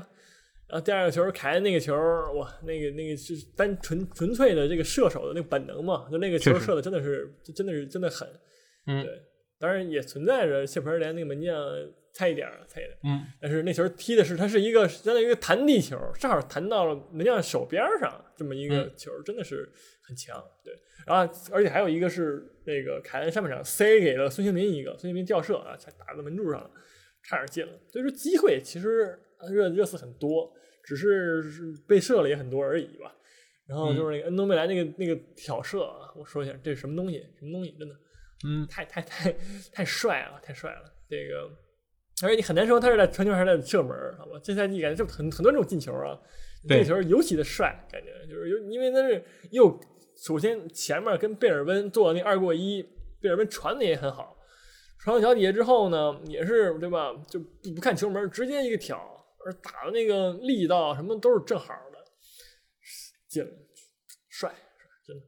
[0.68, 1.94] 然后第二个球，凯恩那个球，
[2.34, 8.28] 哇，那个那个是单纯纯粹的这个射手的那个本能嘛，就那个球射的真的是，就真的是真的狠。
[8.86, 9.22] 嗯对，
[9.58, 11.56] 当然也存在着谢盆连那个门将
[12.18, 19.70] 菜一点儿菜一点儿，嗯，但是那球踢的是它是一个相当于一个弹地球，正好弹到了门将手边儿上，这么一个嗯球，真的是
[20.02, 20.36] 很强。
[20.64, 20.74] 对，
[21.06, 26.68] 然后而且还有一个是那个凯恩上半场塞给了孙兴民一个，孙兴民吊射啊，才打到门柱上了，
[27.22, 27.72] 差点进了。
[27.88, 29.16] 所以说机会其实
[29.48, 30.52] 热热刺很多，
[30.82, 33.14] 只是是被射了也很多而已吧。
[33.68, 37.18] 然后就是那个恩东贝莱那个那个挑射啊，我说一下这是什么东西？
[37.38, 37.70] 什么东西？
[37.78, 37.94] 真的，
[38.44, 39.32] 嗯，太太太
[39.70, 40.92] 太帅了，太帅了！
[41.08, 41.50] 这个，
[42.24, 44.40] 而且你很难说他是在传球还是在射门，好吧？
[44.42, 46.18] 这赛季感觉就很很多这种进球啊，
[46.68, 49.78] 这球尤其的帅，感觉就是有因为他是又
[50.16, 52.82] 首先前面跟贝尔温做那二过一，
[53.20, 54.36] 贝尔温传的也很好，
[54.98, 57.14] 传到脚底下之后呢，也是对吧？
[57.28, 58.98] 就不不看球门，直接一个挑，
[59.44, 61.98] 而打的那个力道什么都是正好的，
[63.28, 63.50] 进了，
[64.28, 64.52] 帅，
[65.06, 65.22] 真的。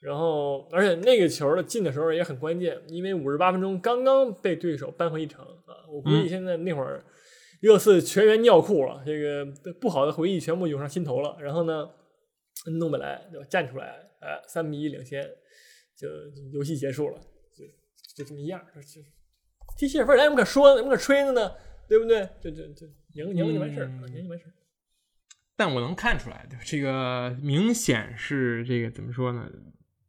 [0.00, 5.65] 然后，而且那个球的进的时候也很关键，因为五十八分钟刚刚被对手扳回一城啊！
[5.96, 7.04] 我估计现在那会儿
[7.60, 9.46] 热刺全员尿裤了，这个
[9.80, 11.38] 不好的回忆全部涌上心头了。
[11.40, 11.88] 然后呢，
[12.66, 13.86] 恩东本来对吧站出来，
[14.20, 15.22] 哎，三比一领先，
[15.96, 16.06] 就
[16.52, 17.18] 游戏结束了，
[17.56, 17.64] 就
[18.14, 19.00] 就这么一样，就就
[19.78, 21.52] 踢谢尔菲尔联有什么可说的，有什么可吹的呢？
[21.88, 22.28] 对不对？
[22.42, 24.52] 就就就赢赢了就完事儿，赢就完事儿。
[25.56, 26.62] 但我能看出来，对吧？
[26.66, 29.50] 这个明显是这个怎么说呢？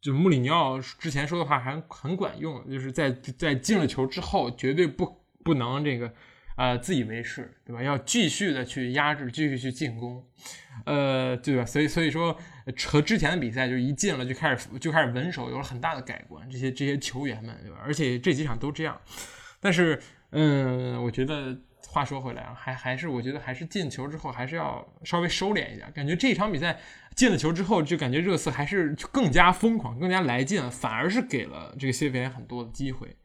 [0.01, 5.05] 就穆里尼奥之前说的话还很管用，就是在在进了球之后，绝对不
[5.43, 6.13] 不能这个
[6.55, 7.83] 呃，自以为是，对吧？
[7.83, 10.25] 要继续的去压制，继续去进攻，
[10.85, 11.63] 呃，对吧？
[11.63, 12.35] 所以，所以说
[12.87, 16.49] 和之前的比赛就一进了就开始就开始稳守，有了很大的改观。
[16.49, 17.77] 这些这些球员们，对吧？
[17.83, 18.99] 而且这几场都这样。
[19.59, 21.55] 但是，嗯，我觉得
[21.87, 25.91] 话说回来啊，还还是我觉得还是进球之后还是要稍微收敛一点。
[25.93, 26.79] 感觉这场比赛
[27.15, 33.15] 进了球之后，就感觉热刺还是更加疯狂，更加来劲，反而是给了这个谢菲联很多的机会。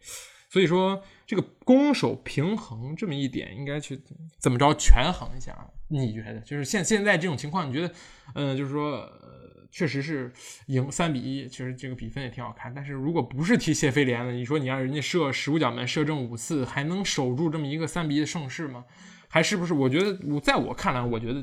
[0.52, 3.98] 所以说，这个攻守平衡这么一点，应该去
[4.38, 5.66] 怎么着权衡一下啊？
[5.88, 6.38] 你觉得？
[6.40, 7.94] 就是现现在这种情况，你觉得，
[8.34, 10.30] 嗯，就是说，呃，确实是
[10.66, 12.70] 赢三比一，其实这个比分也挺好看。
[12.74, 18.84] 但是如果不是踢谢菲联的，你说你让人家射十五脚门射正五次，还能守住这么一个三比一的盛世吗？
[19.28, 19.72] 还是不是？
[19.72, 21.42] 我觉得，我在我看来，我觉得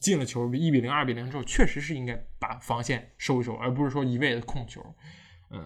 [0.00, 4.82] 进了球一比零、二比零之后，确实是应该把防线收一收，而不是说一味的控球。
[5.50, 5.62] 嗯。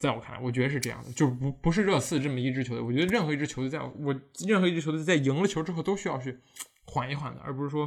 [0.00, 2.82] 在我看来，我觉得是这样的，就不不是热刺这么一支球队。
[2.82, 6.38] 我觉得任何一支球队，在我任何一支球队在赢了球之后，都需要去
[6.86, 7.86] 缓一缓的，而不是说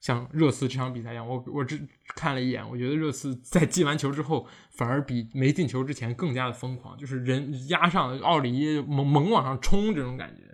[0.00, 1.28] 像热刺这场比赛一样。
[1.28, 1.86] 我我只
[2.16, 10.51] 看了一眼，我觉得热刺在进完球之后，反而比没进球之前更加的疯狂，就是人压上奥里耶猛猛往上冲这种感觉。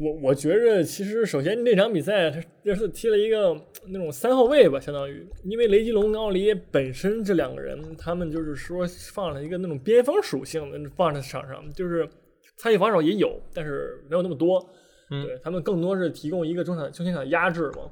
[0.00, 3.52] 我我觉着，其实首先那场比赛，他热刺踢了一个
[3.88, 12.08] 那种三后卫吧，相当于，因为雷吉隆跟奥利耶本身这两个人，他们就是说放了一个那种边锋属性的放在场上，就是
[12.56, 14.64] 参与防守也有，但是没有那么多。
[15.10, 17.90] 对他们更多是提供一个中场中前场压制嘛。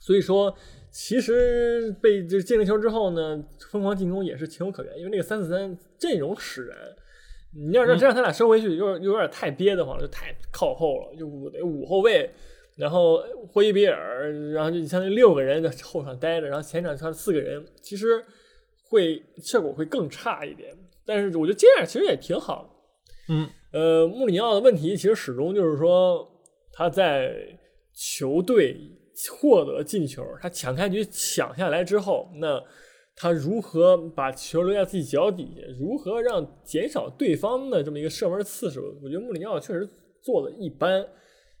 [0.00, 0.54] 所以说，
[0.90, 6.78] 其实被就进了球之后呢，疯狂进攻也是情有可原，因为那个三四三阵容使然。
[7.54, 12.30] 你要让真让他俩收回去，有点有点太憋得慌了，就太靠后了，就五得五后卫，
[12.76, 18.24] 然后霍伊比尔，然后就相当于六个人在后场待着，然后前场他四个人，其实
[18.88, 20.74] 会效果会更差一点。
[21.04, 22.74] 但是我觉得这样其实也挺好。
[23.28, 26.26] 嗯，呃，穆里尼奥的问题其实始终就是说
[26.72, 27.34] 他在
[27.92, 28.76] 球队
[29.38, 32.62] 获得进球，他抢开局抢下来之后，那。
[33.14, 35.62] 他如何把球留在自己脚底下？
[35.78, 38.98] 如何让减少对方的这么一个射门次数？
[39.02, 39.88] 我觉得穆里尼奥确实
[40.22, 41.06] 做的一般。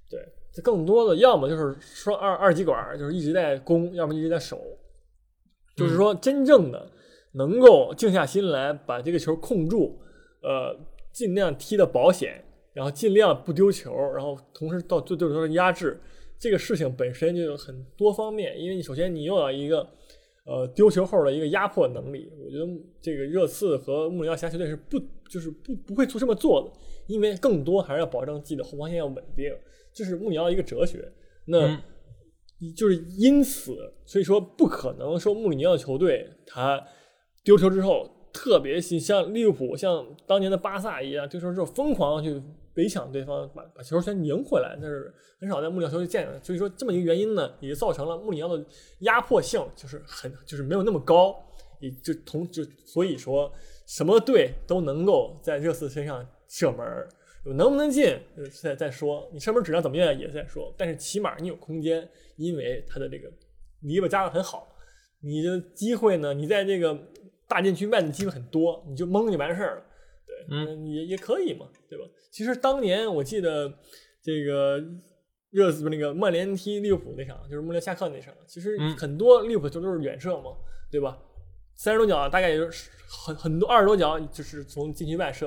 [0.08, 0.18] 对，
[0.52, 4.58] 这更多的要么就是说二二极管，就是一直在攻，要么一直在守。
[5.76, 6.90] 就是说，真正的
[7.34, 10.00] 能够静下心来把这个球控住，
[10.42, 10.74] 呃，
[11.12, 12.42] 尽量踢的保险，
[12.72, 16.00] 然后尽量不丢球，然后同时到最对手的压制，
[16.38, 18.58] 这个事情本身就有很多方面。
[18.58, 19.86] 因为你首先你又要一个。
[20.44, 22.66] 呃，丢球后的一个压迫能力，我觉得
[23.00, 24.98] 这个热刺和穆里尼奥其他球队是不，
[25.30, 29.52] 就是不不会做这么做的，因为更多还是要保证自己的后防线要稳定，
[29.92, 31.10] 这是穆里尼奥一个哲学。
[31.46, 31.80] 那
[32.76, 36.84] 就是因此，所以说不可能说穆里尼奥球队他
[37.44, 42.42] 丢球之后特别像利物浦、像当年的巴萨一样，丢球之后疯狂去。
[42.74, 46.42] 围抢对方，把把球先赢回来，那是很少在穆里奥球队见的。
[46.42, 48.64] 所以说，这么一个原因呢，也就造成了穆里尼奥的
[49.00, 51.36] 压迫性就是很就是没有那么高，
[51.80, 53.52] 也就同就所以说，
[53.86, 56.86] 什么队都能够在热刺身上射门，
[57.56, 58.18] 能不能进
[58.62, 63.30] 再再说，你射门质量怎么样也在说，但是起码你有空间，因为他的这个
[63.80, 64.74] 篱笆扎的很好，
[65.20, 66.96] 你的机会呢，你在这个
[67.48, 69.82] 大禁区外的机会很多，你就蒙就完事儿了。
[70.48, 72.04] 嗯，也也可以嘛，对吧？
[72.30, 73.72] 其实当年我记得
[74.22, 74.82] 这个
[75.50, 80.56] 热刺那个曼联踢利物浦那场，就是穆雷下课那场，其实很多利物浦球都是远射嘛，
[80.90, 81.18] 对吧？
[81.74, 85.46] 三十多脚大概也就是很很多二十多脚就是从禁区外射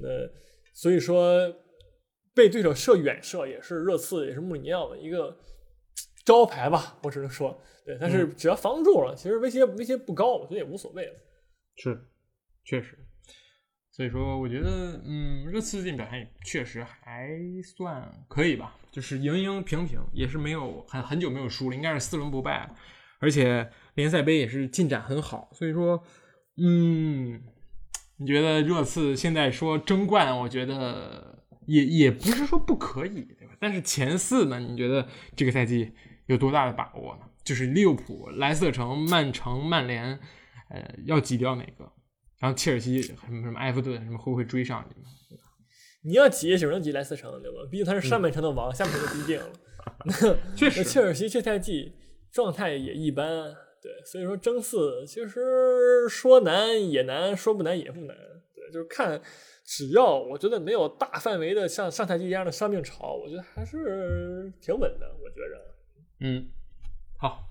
[0.00, 0.32] 的，呃，
[0.72, 1.52] 所以说
[2.34, 5.36] 被对手射远射也是热刺也是穆里尼奥的一个
[6.24, 11.14] 招牌吧，我只能说，对，但是只要防住了，其实威胁威胁不高，我觉得也无所谓了。
[11.76, 12.00] 是，
[12.64, 12.96] 确实。
[14.00, 17.28] 所以说，我觉得，嗯，热刺最近表现确实还
[17.62, 22.74] 算可以吧，就是赢赢平平，也是没有很很久没有输了，应该是四轮不败，
[23.18, 25.50] 而且联赛杯也是进展很好。
[25.52, 26.02] 所以说，
[26.56, 27.42] 嗯，
[28.16, 33.54] 你觉得热刺现在说争冠，我觉得也也不是说不可以，对吧？
[33.60, 35.92] 但是前四呢，你觉得这个赛季
[36.24, 37.26] 有多大的把握呢？
[37.44, 40.18] 就是利物浦、莱斯特城、曼城、曼联，
[40.70, 41.92] 呃，要挤掉哪个？
[42.40, 45.08] 然后切尔西什么什么埃弗顿什么会不会追上你们？
[46.02, 47.58] 你要挤也只能挤莱斯特城对吧？
[47.70, 50.38] 毕竟他是上半程的王，下半程就不一定了。
[50.56, 51.92] 确实，切尔西这赛季
[52.32, 58.16] 状态也一般，对，所以说争四其实说难也难，说不难也不难，
[58.54, 59.20] 对，就是看
[59.62, 65.74] 只要我觉得没有大范围的像上赛季一样的伤病潮，我觉得还是挺稳的，我觉着。
[66.20, 66.48] 嗯，
[67.18, 67.50] 好，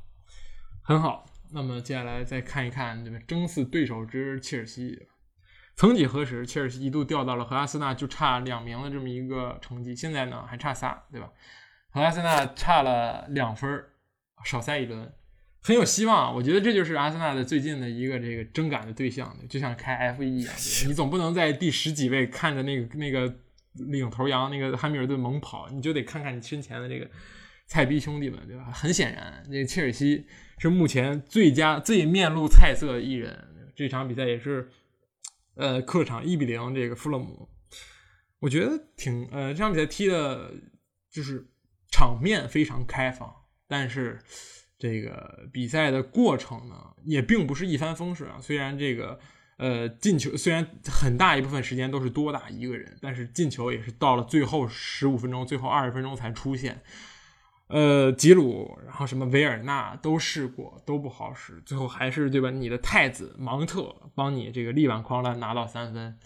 [0.82, 1.26] 很好。
[1.52, 5.08] 那么接下来再看一看这个争四对手之切尔西，
[5.76, 11.32] 曾几何时，切尔西一度掉到了和阿森纳就差两名的这么一个成绩，现在呢还差仨，对吧？
[11.92, 13.84] 和阿森纳差了两分，
[14.46, 15.12] 少赛一轮，
[15.64, 16.36] 很有希望。
[16.36, 20.54] 我觉得这就是阿森纳的最近的一个这个征赶的对象，就像开 F 一一样，
[20.88, 23.34] 你总不能在第十几位看着那个那个
[23.74, 27.10] 领头羊那个汉密尔顿猛跑，你就得看看你身前的这个
[27.66, 28.66] 菜逼兄弟们，对吧？
[28.72, 30.28] 很显然，这个切尔西
[30.60, 33.48] 是目前最佳最面露菜色的一人。
[33.76, 34.70] 这场比赛也是。
[35.56, 37.50] 呃，客场一比零，这个富勒姆，
[38.40, 40.54] 我觉得挺呃，这场比赛踢的，
[41.12, 41.46] 就是
[41.92, 43.30] 场面非常开放，
[43.68, 44.18] 但是
[44.78, 48.40] 这个比赛的过程呢，也并不是一帆风顺啊。
[48.40, 49.20] 虽然这个
[49.58, 56.82] 呃进球，虽然很大一部分时间都是多打一个人，但是进球也是到了最后十五分钟、最后二十分钟才出现。
[57.70, 62.50] 呃，吉鲁，然后什么维尔纳都试过，都不好使，最后还是对吧？
[62.50, 66.18] 你的太子芒特帮你这个力挽狂澜拿到三分。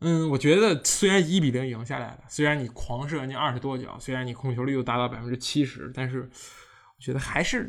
[0.00, 7.66] 嗯，我觉得虽然一比零赢下来了，虽然你狂射你二十多脚，虽然你控球率又达到百分之七十，但是我觉得还是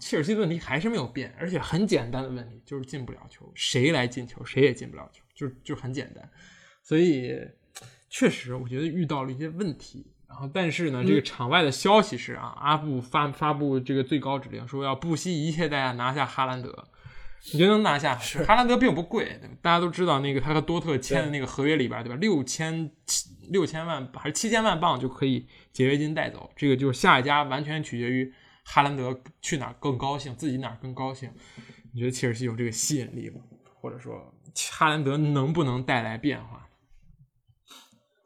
[0.00, 6.28] 切尔西的问题还是没有变，而且很简单的问题就是进不了球，谁来进球谁也进不了球，就就很简单。
[6.82, 7.38] 所以
[8.10, 10.12] 确实我觉得遇到了一些问题。
[10.28, 16.88] 然后，但是呢，这个场外的消息是啊，阿布发发布这个最高指令，说要不惜一切代价拿下哈兰德。
[17.52, 18.18] 你觉得能拿下？
[18.18, 22.16] 是哈兰德并不贵，大家都知道那个他和多特签的那个合约里边，对吧？
[22.16, 26.50] 六千七六千万还是七千万镑就可以解约金带走。
[26.56, 28.32] 这个就是下一家完全取决于
[28.64, 31.30] 哈兰德去哪儿更高兴，自己哪儿更高兴。
[31.92, 33.40] 你觉得切尔西有这个吸引力吗？
[33.80, 34.34] 或者说
[34.72, 36.65] 哈兰德能不能带来变化？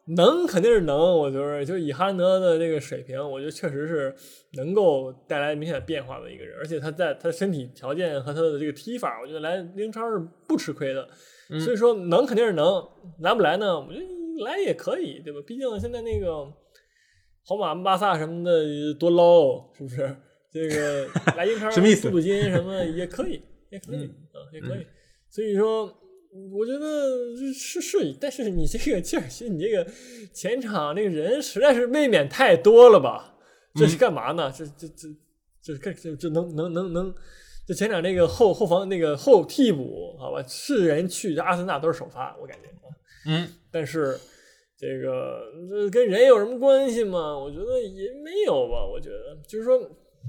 [0.07, 4.13] 能肯定是能，我觉得就以哈兰德的这个水平，我觉得确实是
[4.53, 11.07] 能够带来明显变化的一个人，而且他在他的身体条件和他的这个踢法，我觉得来英超是不吃亏的。
[11.63, 12.83] 所以说能肯定是能，
[13.19, 13.79] 来不来呢？
[13.79, 14.05] 我觉得
[14.43, 15.39] 来也可以，对吧？
[15.45, 16.45] 毕竟现在那个
[17.45, 20.15] 皇马、巴萨什么的多捞，是不是？
[20.51, 22.09] 这个来英超 什么意思？
[22.09, 24.85] 镀金什么也可以，也可以啊，也可以。
[25.29, 25.97] 所以说。
[26.53, 29.85] 我觉得是是，但是你这个切尔西，你这个
[30.33, 33.35] 前场那个人实在是未免太多了吧？
[33.75, 34.49] 这是干嘛呢？
[34.55, 35.09] 这这这
[35.61, 37.13] 这干这这能能能能？
[37.67, 42.87] 这前场那个后后防那个后替补，好吧，是人去，这阿森纳都是首发，我感觉啊。
[43.27, 44.17] 嗯，但是
[44.77, 47.37] 这个这跟人有什么关系吗？
[47.37, 48.85] 我觉得也没有吧。
[48.85, 49.77] 我觉得就是说，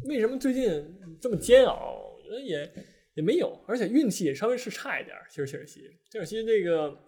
[0.06, 0.84] 为什么最近
[1.20, 2.12] 这么煎熬？
[2.16, 2.68] 我觉得也。
[3.14, 5.16] 也没有，而且运气也稍微是差一点。
[5.28, 6.98] 其实切尔西，切尔西这个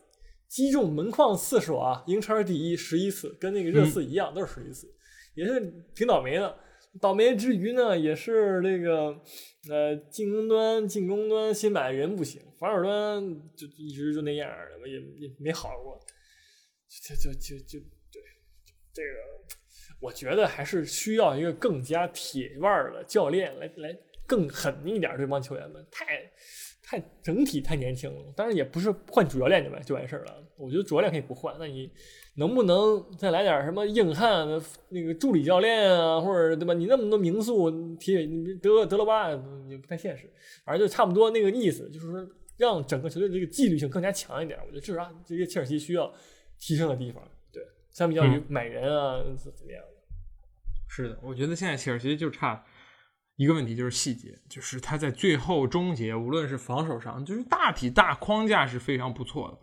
[0.47, 4.87] 击中门框次数啊，英超第一十一次，跟那个热刺一样，都是十一次，
[5.35, 6.59] 也是挺倒霉的。
[7.01, 9.21] 倒霉之余呢，也是这个
[9.69, 13.21] 呃进攻端进攻端新买人不行，防守端
[13.57, 14.49] 就一直就那样
[14.81, 15.99] 的，也也没好过。
[16.87, 17.81] 就就就就
[18.13, 18.23] 对
[18.93, 19.19] 这个，
[19.99, 23.99] 我觉得还是需要一个更加铁腕的教练来来。
[24.27, 26.31] 更狠一点，这帮球员们太
[26.83, 28.33] 太整体太年轻了。
[28.37, 30.43] 当然也不是换主教练就完就完事儿了。
[30.57, 31.91] 我觉得主教练可以不换，那你
[32.37, 34.47] 能不能再来点什么硬汉
[34.91, 36.75] 那个助理教练啊，或者对吧？
[36.75, 38.27] 你那么多名宿提
[38.63, 39.31] 德德罗巴
[39.69, 40.31] 也不太现实。
[40.65, 44.59] 反正就差不多那个意思，就是说让整个球队这个纪律性更加强一点。
[44.61, 46.13] 我觉得这是啊，这些切尔西需要
[46.59, 47.23] 提升的地方。
[47.53, 49.83] 对，相比较于买人啊怎么样？
[50.87, 52.65] 是的，我觉得现在切尔西就差。
[53.37, 59.59] 一个问题就是细节，就是他在最后终结，无论是防守上，就是大体大框架是非常不错的，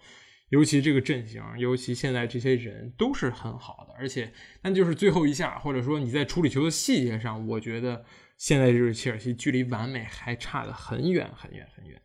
[0.50, 8.04] 尤其这个阵型，尤其现在这些人都是很好的，而且但就是最后一下，或者说你在处理球的细节上，我觉得
[8.38, 12.02] 现在就是切尔西距离完美还差得很远很远很远。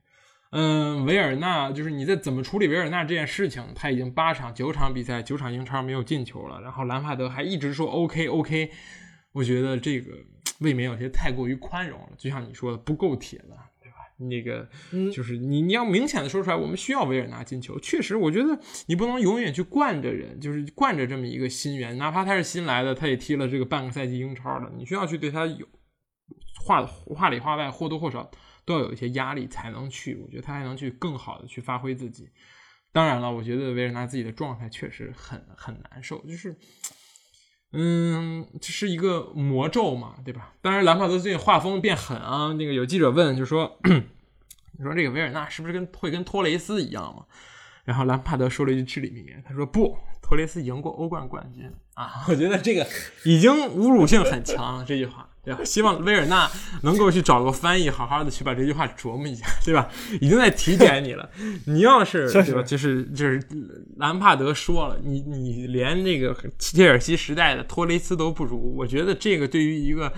[0.52, 8.70] 嗯，维尔纳就是你在怎么处理维尔纳这件事情，他已经八场九场比赛九场英超没有进球了，然后兰帕德还一直说 OK OK，
[9.32, 10.12] 我觉得这个。
[10.60, 13.96] 未免有些太过于宽容了，就像你说的不够铁了，对吧？
[14.18, 14.66] 那个
[15.12, 17.78] 就是你你要明显的说出来，我们需要维尔纳进球。
[17.80, 25.68] 确实，我觉得你不能永远去惯着人，就是惯着这么一个新援，哪怕他是新来的，他也踢了这个半个赛季英超了，你需要去对他有
[26.64, 28.30] 话话里话外或多或少
[28.64, 32.30] 都要有一些压力才能去，我觉得他还能去更好的去发挥自己。
[32.92, 36.56] 当然了，我觉得维尔纳自己的状态确实很很难受，就是。
[37.78, 40.54] 嗯，这是一个魔咒嘛，对吧？
[40.62, 42.54] 当然，兰帕德最近画风变狠啊。
[42.54, 47.24] 那个有记者问，就说：“你说这个维尔纳是不是跟会跟托雷斯一样嘛？”
[47.84, 52.86] 然后兰帕德说了一句至理名言，他说：“不，托雷斯赢过欧冠冠军啊！”我觉得这个
[53.24, 54.84] 已经侮辱性很强了。
[54.84, 55.60] 这句话，对吧？
[55.64, 56.50] 希望威尔纳
[56.82, 59.88] 能够去找个翻译，好好的去把这句话琢磨一下， 对吧？
[60.20, 61.30] 已经在体检你了，
[61.66, 62.62] 你要是对吧？
[62.62, 63.40] 就是就是
[63.98, 70.12] 兰帕德说了，你你连那个切尔西时代的托雷斯都不如，我觉得这个对于一个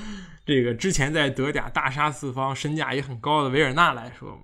[0.47, 4.41] 这个之前在德甲大杀四方、身价也很高的维尔纳来说，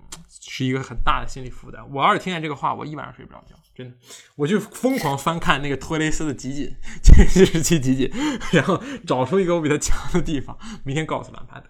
[0.47, 1.83] 是一个很大的心理负担。
[1.91, 3.55] 我要是听见这个话，我一晚上睡不着觉。
[3.73, 3.97] 真的，
[4.35, 6.73] 我就疯狂翻看那个托雷斯的集锦，
[7.03, 8.09] 这时期集锦，
[8.53, 11.69] 然后找出一个我比他强的地方，明天告诉兰帕德。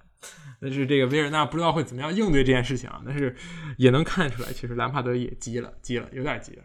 [0.61, 3.35] 但是这个维尔纳不知道会怎么样应对这件事情啊，但是
[3.77, 6.63] 也能看出来，其实兰帕德也急了，急了，有点急了。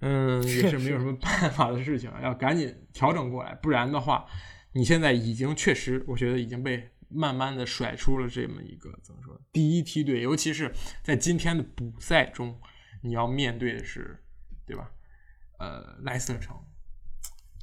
[0.00, 4.26] 嗯，也是没有什么办法的事情，要赶紧调整过来，不然的话，
[4.72, 12.60] 你现在已经确实，我觉得已经被慢慢的甩出了这么一个怎么说第一梯队，尤其是在今天的补赛中，
[13.02, 14.22] 你要面对的是。
[14.68, 14.90] 对吧？
[15.60, 16.56] 呃，莱斯特城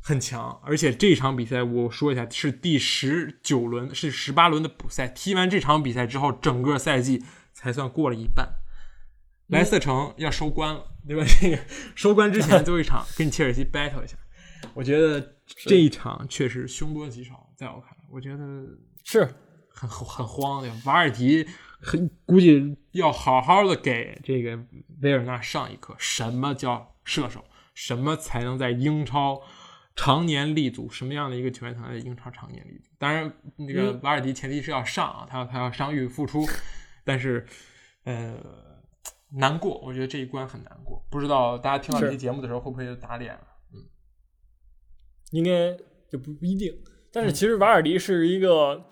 [0.02, 5.06] 很强，而且这场比赛我说一下是第十九轮，是十八轮的补赛。
[5.10, 7.22] 踢完这场比赛之后，整个赛季
[7.52, 8.56] 才算过了一半。
[9.48, 11.26] 莱斯特城要收官了，对吧？
[11.42, 11.60] 这个
[11.94, 14.16] 收官之前最后一场跟切尔西 battle 一下，
[14.74, 17.52] 我觉得这一场确实凶多吉少。
[17.58, 18.66] 在我看来，我觉得
[19.04, 19.36] 是
[19.70, 20.72] 很很慌的。
[20.86, 21.48] 瓦尔迪。
[21.86, 24.58] 很估计要好好的给这个
[25.02, 27.44] 维尔纳上一课，什么叫射手？
[27.74, 29.42] 什么才能在英超
[29.94, 30.90] 常年立足？
[30.90, 32.90] 什么样的一个球员才能在英超常年立足？
[32.98, 36.46] 当然，那个瓦尔迪前提是要上啊，他要他要伤愈复出，
[37.04, 37.46] 但是
[38.06, 38.42] 呃
[39.32, 41.06] 难过，我觉得这一关很难过。
[41.12, 43.48] 不知道大家听到这期节目的时候会不会打脸了？
[43.74, 43.84] 嗯，
[45.32, 45.76] 应该
[46.10, 46.74] 就不不一定。
[47.14, 48.84] 但是其实瓦尔迪是一个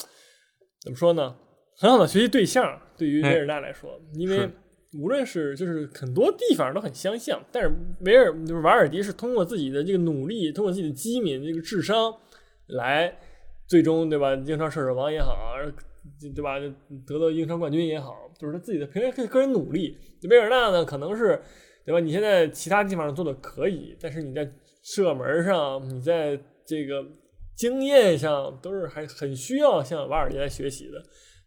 [0.82, 1.36] 怎么说呢？
[1.78, 4.47] 很好的学习对象，对于维尔纳来说，因为
[4.99, 12.15] 无论是就是很多地方都很相像，但是维尔就是瓦尔迪是通过自己的这个努力，通过自己的机敏这个智商，
[12.67, 13.11] 来
[13.67, 14.36] 最终对吧？
[14.36, 15.55] 英超射手王也好，
[16.19, 16.59] 对吧？
[17.07, 19.97] 得到英超冠军也好，就是他自己的凭借个人努力。
[20.30, 21.41] 维尔纳呢，可能是
[21.84, 21.99] 对吧？
[21.99, 24.47] 你现在其他地方做的可以，但是你在
[24.84, 27.03] 射门上，你在这个
[27.56, 31.04] 经验上都是还很需要向瓦尔迪来学习的。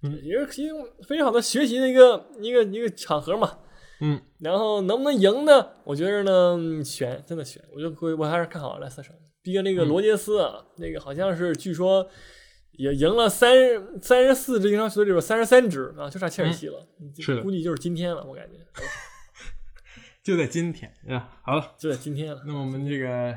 [0.07, 0.75] 嗯也是一个
[1.09, 3.61] 非常好的学习的一个一个一个场合嘛，
[4.03, 5.67] 嗯，然后能不能赢呢？
[5.83, 9.17] 我觉得呢，悬，真的悬，我就我还是看好莱斯特城。
[9.41, 12.07] 毕竟那个罗杰斯啊，那个好像是据说
[12.73, 13.51] 也赢了三
[14.03, 16.87] 三十四支英超球队里边三十三支啊，就差切尔西了，
[17.19, 18.59] 是估计就是今天了，我感觉，
[20.23, 22.43] 就在今天啊，好了，就在今天了。
[22.47, 23.35] 那么我们这个。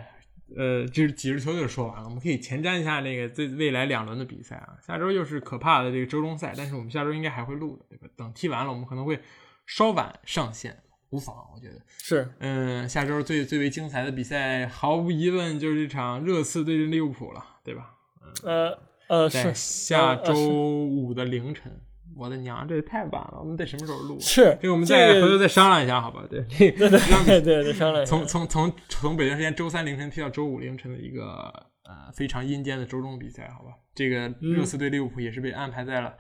[0.56, 4.78] 呃，就是几支球队说完了，我们可以前瞻一下那个最未来两轮的比赛啊。
[4.82, 8.08] 下周又是可怕的这个周中赛，但是我们下周应该还会录的，对吧？
[8.16, 9.20] 等踢完了，我们可能会
[9.66, 12.30] 稍晚上线，无妨，我觉得是。
[12.40, 17.96] 嗯，下周最最为精彩的比赛，毫无疑问就是这场热刺对阵利物浦了，对吧？
[18.44, 21.82] 呃呃，是下周五的凌晨。
[22.18, 23.38] 我的娘，这也太晚了！
[23.40, 24.18] 我们得什么时候录？
[24.20, 26.24] 是，这我们再回头再商量一下，好吧？
[26.30, 28.06] 对， 对对对对，商量。
[28.06, 31.54] 从从从从北京时间周三凌晨踢到周五凌晨的一个
[31.84, 33.72] 呃非常阴间的周中比赛，好吧？
[33.94, 36.14] 这个热刺对利物浦也是被安排在了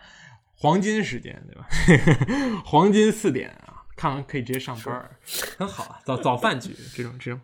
[0.56, 1.68] 黄金时间，对吧？
[2.66, 5.10] 黄金四点啊，看完可以直接上班，
[5.58, 7.39] 很好啊，早早饭局这种这种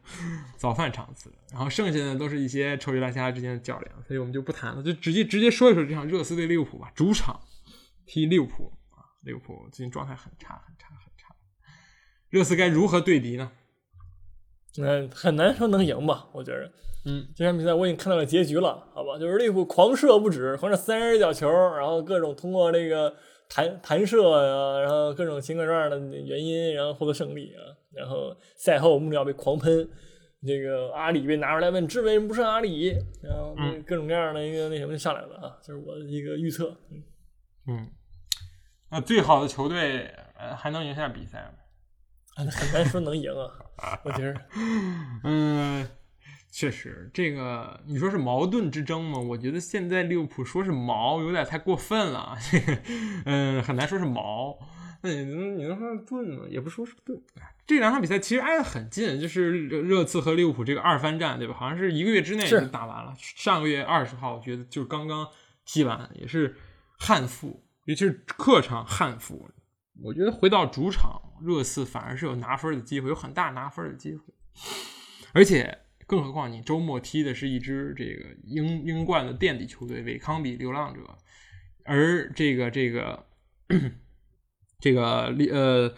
[0.57, 1.31] 早饭场次。
[1.51, 7.39] 然后剩下的都是一些臭鱼烂虾之间的较量，所以我们就不谈了，就直接直接说一说这场热刺对利物浦吧，主场。
[8.13, 11.35] 踢利物浦啊，利物浦最近状态很差，很差，很差。
[12.29, 13.51] 热刺该如何对敌呢？
[14.77, 16.71] 嗯，很难说能赢吧，我觉着。
[17.05, 23.15] 嗯，这场比赛我已经看到了结局了，好吧，就是利物浦狂射不止，狂射三十脚球，然后各种通过这个
[23.49, 27.61] 弹弹射呀，然后各种情各样的原因，然后获得胜利啊。
[27.93, 29.89] 然后赛后穆里奥被狂喷，
[30.45, 32.91] 这个阿里被拿出来问，为什么不上阿里？
[33.23, 33.55] 然后
[33.87, 36.77] 各种各样的一个那什么就上来了啊，就是我的一个预测。
[36.91, 37.03] 嗯。
[37.65, 37.87] 嗯，
[38.93, 40.05] 那最好的球队
[40.37, 41.53] 呃还能赢下比赛吗？
[42.35, 43.31] 很难说能赢
[43.77, 44.35] 啊，我觉得。
[45.23, 45.87] 嗯，
[46.51, 49.17] 确实，这个你说是矛盾之争吗？
[49.17, 52.37] 我觉得现在利物浦说是矛有点太过分了。
[53.25, 54.59] 嗯，很难说是矛。
[55.01, 56.45] 那你能你能说是盾吗？
[56.47, 57.19] 也不说是盾。
[57.65, 61.55] 这两场比赛其实挨得很近，就是热刺和利物浦这个二番战，对吧？
[61.57, 63.15] 好像是一个月之内就打完了。
[63.17, 65.27] 上个月二十号，我觉得就刚刚
[65.65, 66.55] 踢完，也是。
[66.95, 69.49] 悍负，尤其是客场悍负，
[70.01, 74.23] 我觉得回到主场，热刺反而是有拿分的机会，有很大拿分的机会。
[75.33, 81.01] 而且，更何况你周末踢的是一支这个英英冠的垫底球队——韦康比流浪者，
[81.83, 83.25] 而这个这个
[84.79, 85.93] 这个利呃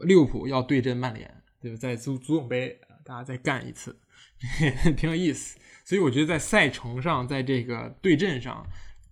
[0.00, 1.76] 利物浦要对阵曼联，对吧？
[1.78, 3.98] 在足足总杯，大家再干一次，
[4.94, 5.58] 挺有意思。
[5.86, 8.66] 所以我觉得在赛程上，在这个对阵上。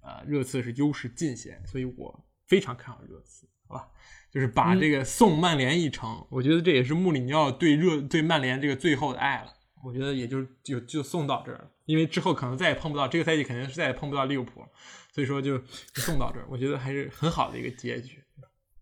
[0.08, 3.88] 呃，热刺是优势尽显，所以我非常看好热刺，好吧？
[4.30, 9.52] 就是把这个送曼联一程，我觉得这也是穆里尼奥对热对曼联这个最后的爱了。
[9.84, 14.64] 我觉得也就就就送到这儿了，因为之后可能再也碰不到这个赛季，肯定是再也碰不到利物浦，
[15.12, 15.60] 所以说就
[15.94, 16.46] 送到这儿。
[16.50, 18.22] 我觉得还是很好的一个结局。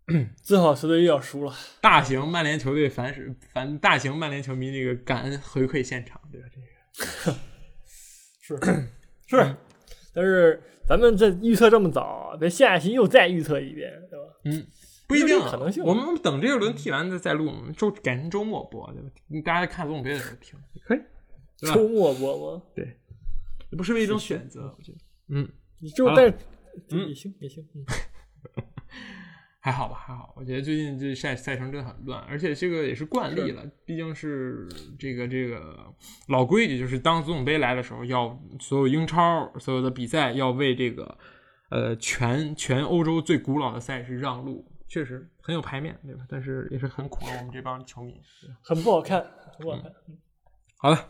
[0.41, 6.47] 最好球队又要输了，大型曼联球队凡是凡大型曼联球迷这个感恩回馈现场，对吧？
[6.51, 7.37] 这个
[8.41, 8.57] 是
[9.27, 9.55] 是，
[10.13, 14.25] 但是咱们这预测这么早，咱下一期又再预测一遍，对吧？
[14.45, 14.65] 嗯，
[15.07, 15.83] 不一定，可能性。
[15.83, 19.09] 我们等这个轮踢完再再录，周改成周末播，对吧？
[19.45, 20.99] 大家看总杯的时候听也可以。
[21.57, 22.63] 周末播吗？
[22.75, 22.97] 对，
[23.71, 24.97] 不是为一种选择，我觉得。
[25.29, 26.33] 嗯，你就但
[26.89, 27.85] 嗯也行也行，嗯。
[29.67, 30.33] 还好吧，还好。
[30.37, 34.65] 我觉得最近这赛赛程真的很乱，而且这个也是惯例了，毕竟是
[34.97, 35.93] 这个这个
[36.29, 41.17] 老规矩，就是当足总杯来的时候，要所有英超所有的比赛要为这个
[41.69, 46.21] 呃全全欧洲最古老的赛事让路，确实很有排面，对吧？
[46.29, 48.21] 但是也是很苦了我们这帮球迷，
[48.61, 49.19] 很不好看，
[49.51, 49.91] 很不好看。
[50.77, 51.09] 好了。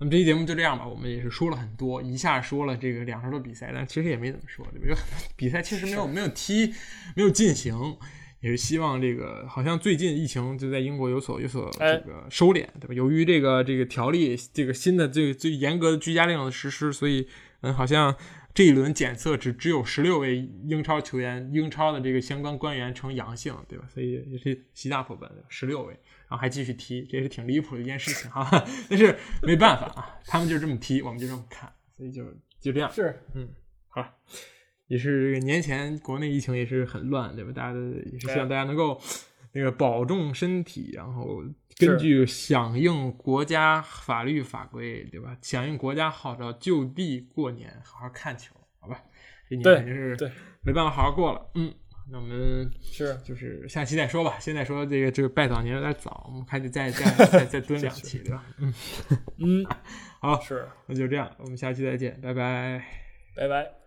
[0.00, 5.00] 那么这期节目就这样吧，我们也是说了很多，一下说了这个两周的比赛，但其实也没怎么说，对吧？
[5.36, 6.74] 比赛确实没有没有踢，
[7.14, 7.96] 没有进行，
[8.40, 12.94] 也是希望这个好像最近疫情就在英国有所有所这个收敛，对吧？
[12.94, 17.28] 由于这个这个条例，这个新的这个最严格的居家令的实施，所以
[17.60, 18.14] 嗯，好像
[18.54, 23.84] 这一轮检测只只有十六位英超球员、英超的这个相关官员呈阳性，对吧？
[23.92, 25.92] 所以也是喜大普奔，十六位。
[26.26, 28.48] 然后还继续踢，这也是挺离谱的一件事情哈。
[28.88, 32.24] 但是没办法啊，他们就这么踢，我们就这么看，所以就
[32.60, 32.90] 就这样。
[32.90, 33.48] 是，嗯，
[33.88, 34.10] 好了，
[34.86, 37.52] 也是年前国内疫情也是很乱，对吧？
[37.52, 37.80] 大家的
[38.10, 39.00] 也是希望大家能够
[39.52, 41.42] 那个保重身体，然后
[41.76, 45.36] 根据响应国家法律法规，对吧？
[45.42, 49.00] 响应国家号召，就地过年，好好看球，好吧？
[49.48, 50.30] 这年肯定是对，
[50.62, 51.72] 没办法好好过了，嗯。
[52.10, 54.38] 那我们是就是下期再说吧。
[54.38, 58.44] 现在说这个这个拜早年有点早，我们还得再再 再再蹲两期，对吧？
[58.58, 58.74] 嗯
[59.38, 59.66] 嗯，
[60.20, 62.84] 好，是，那就这样，我们下期再见，拜拜，
[63.34, 63.83] 拜拜。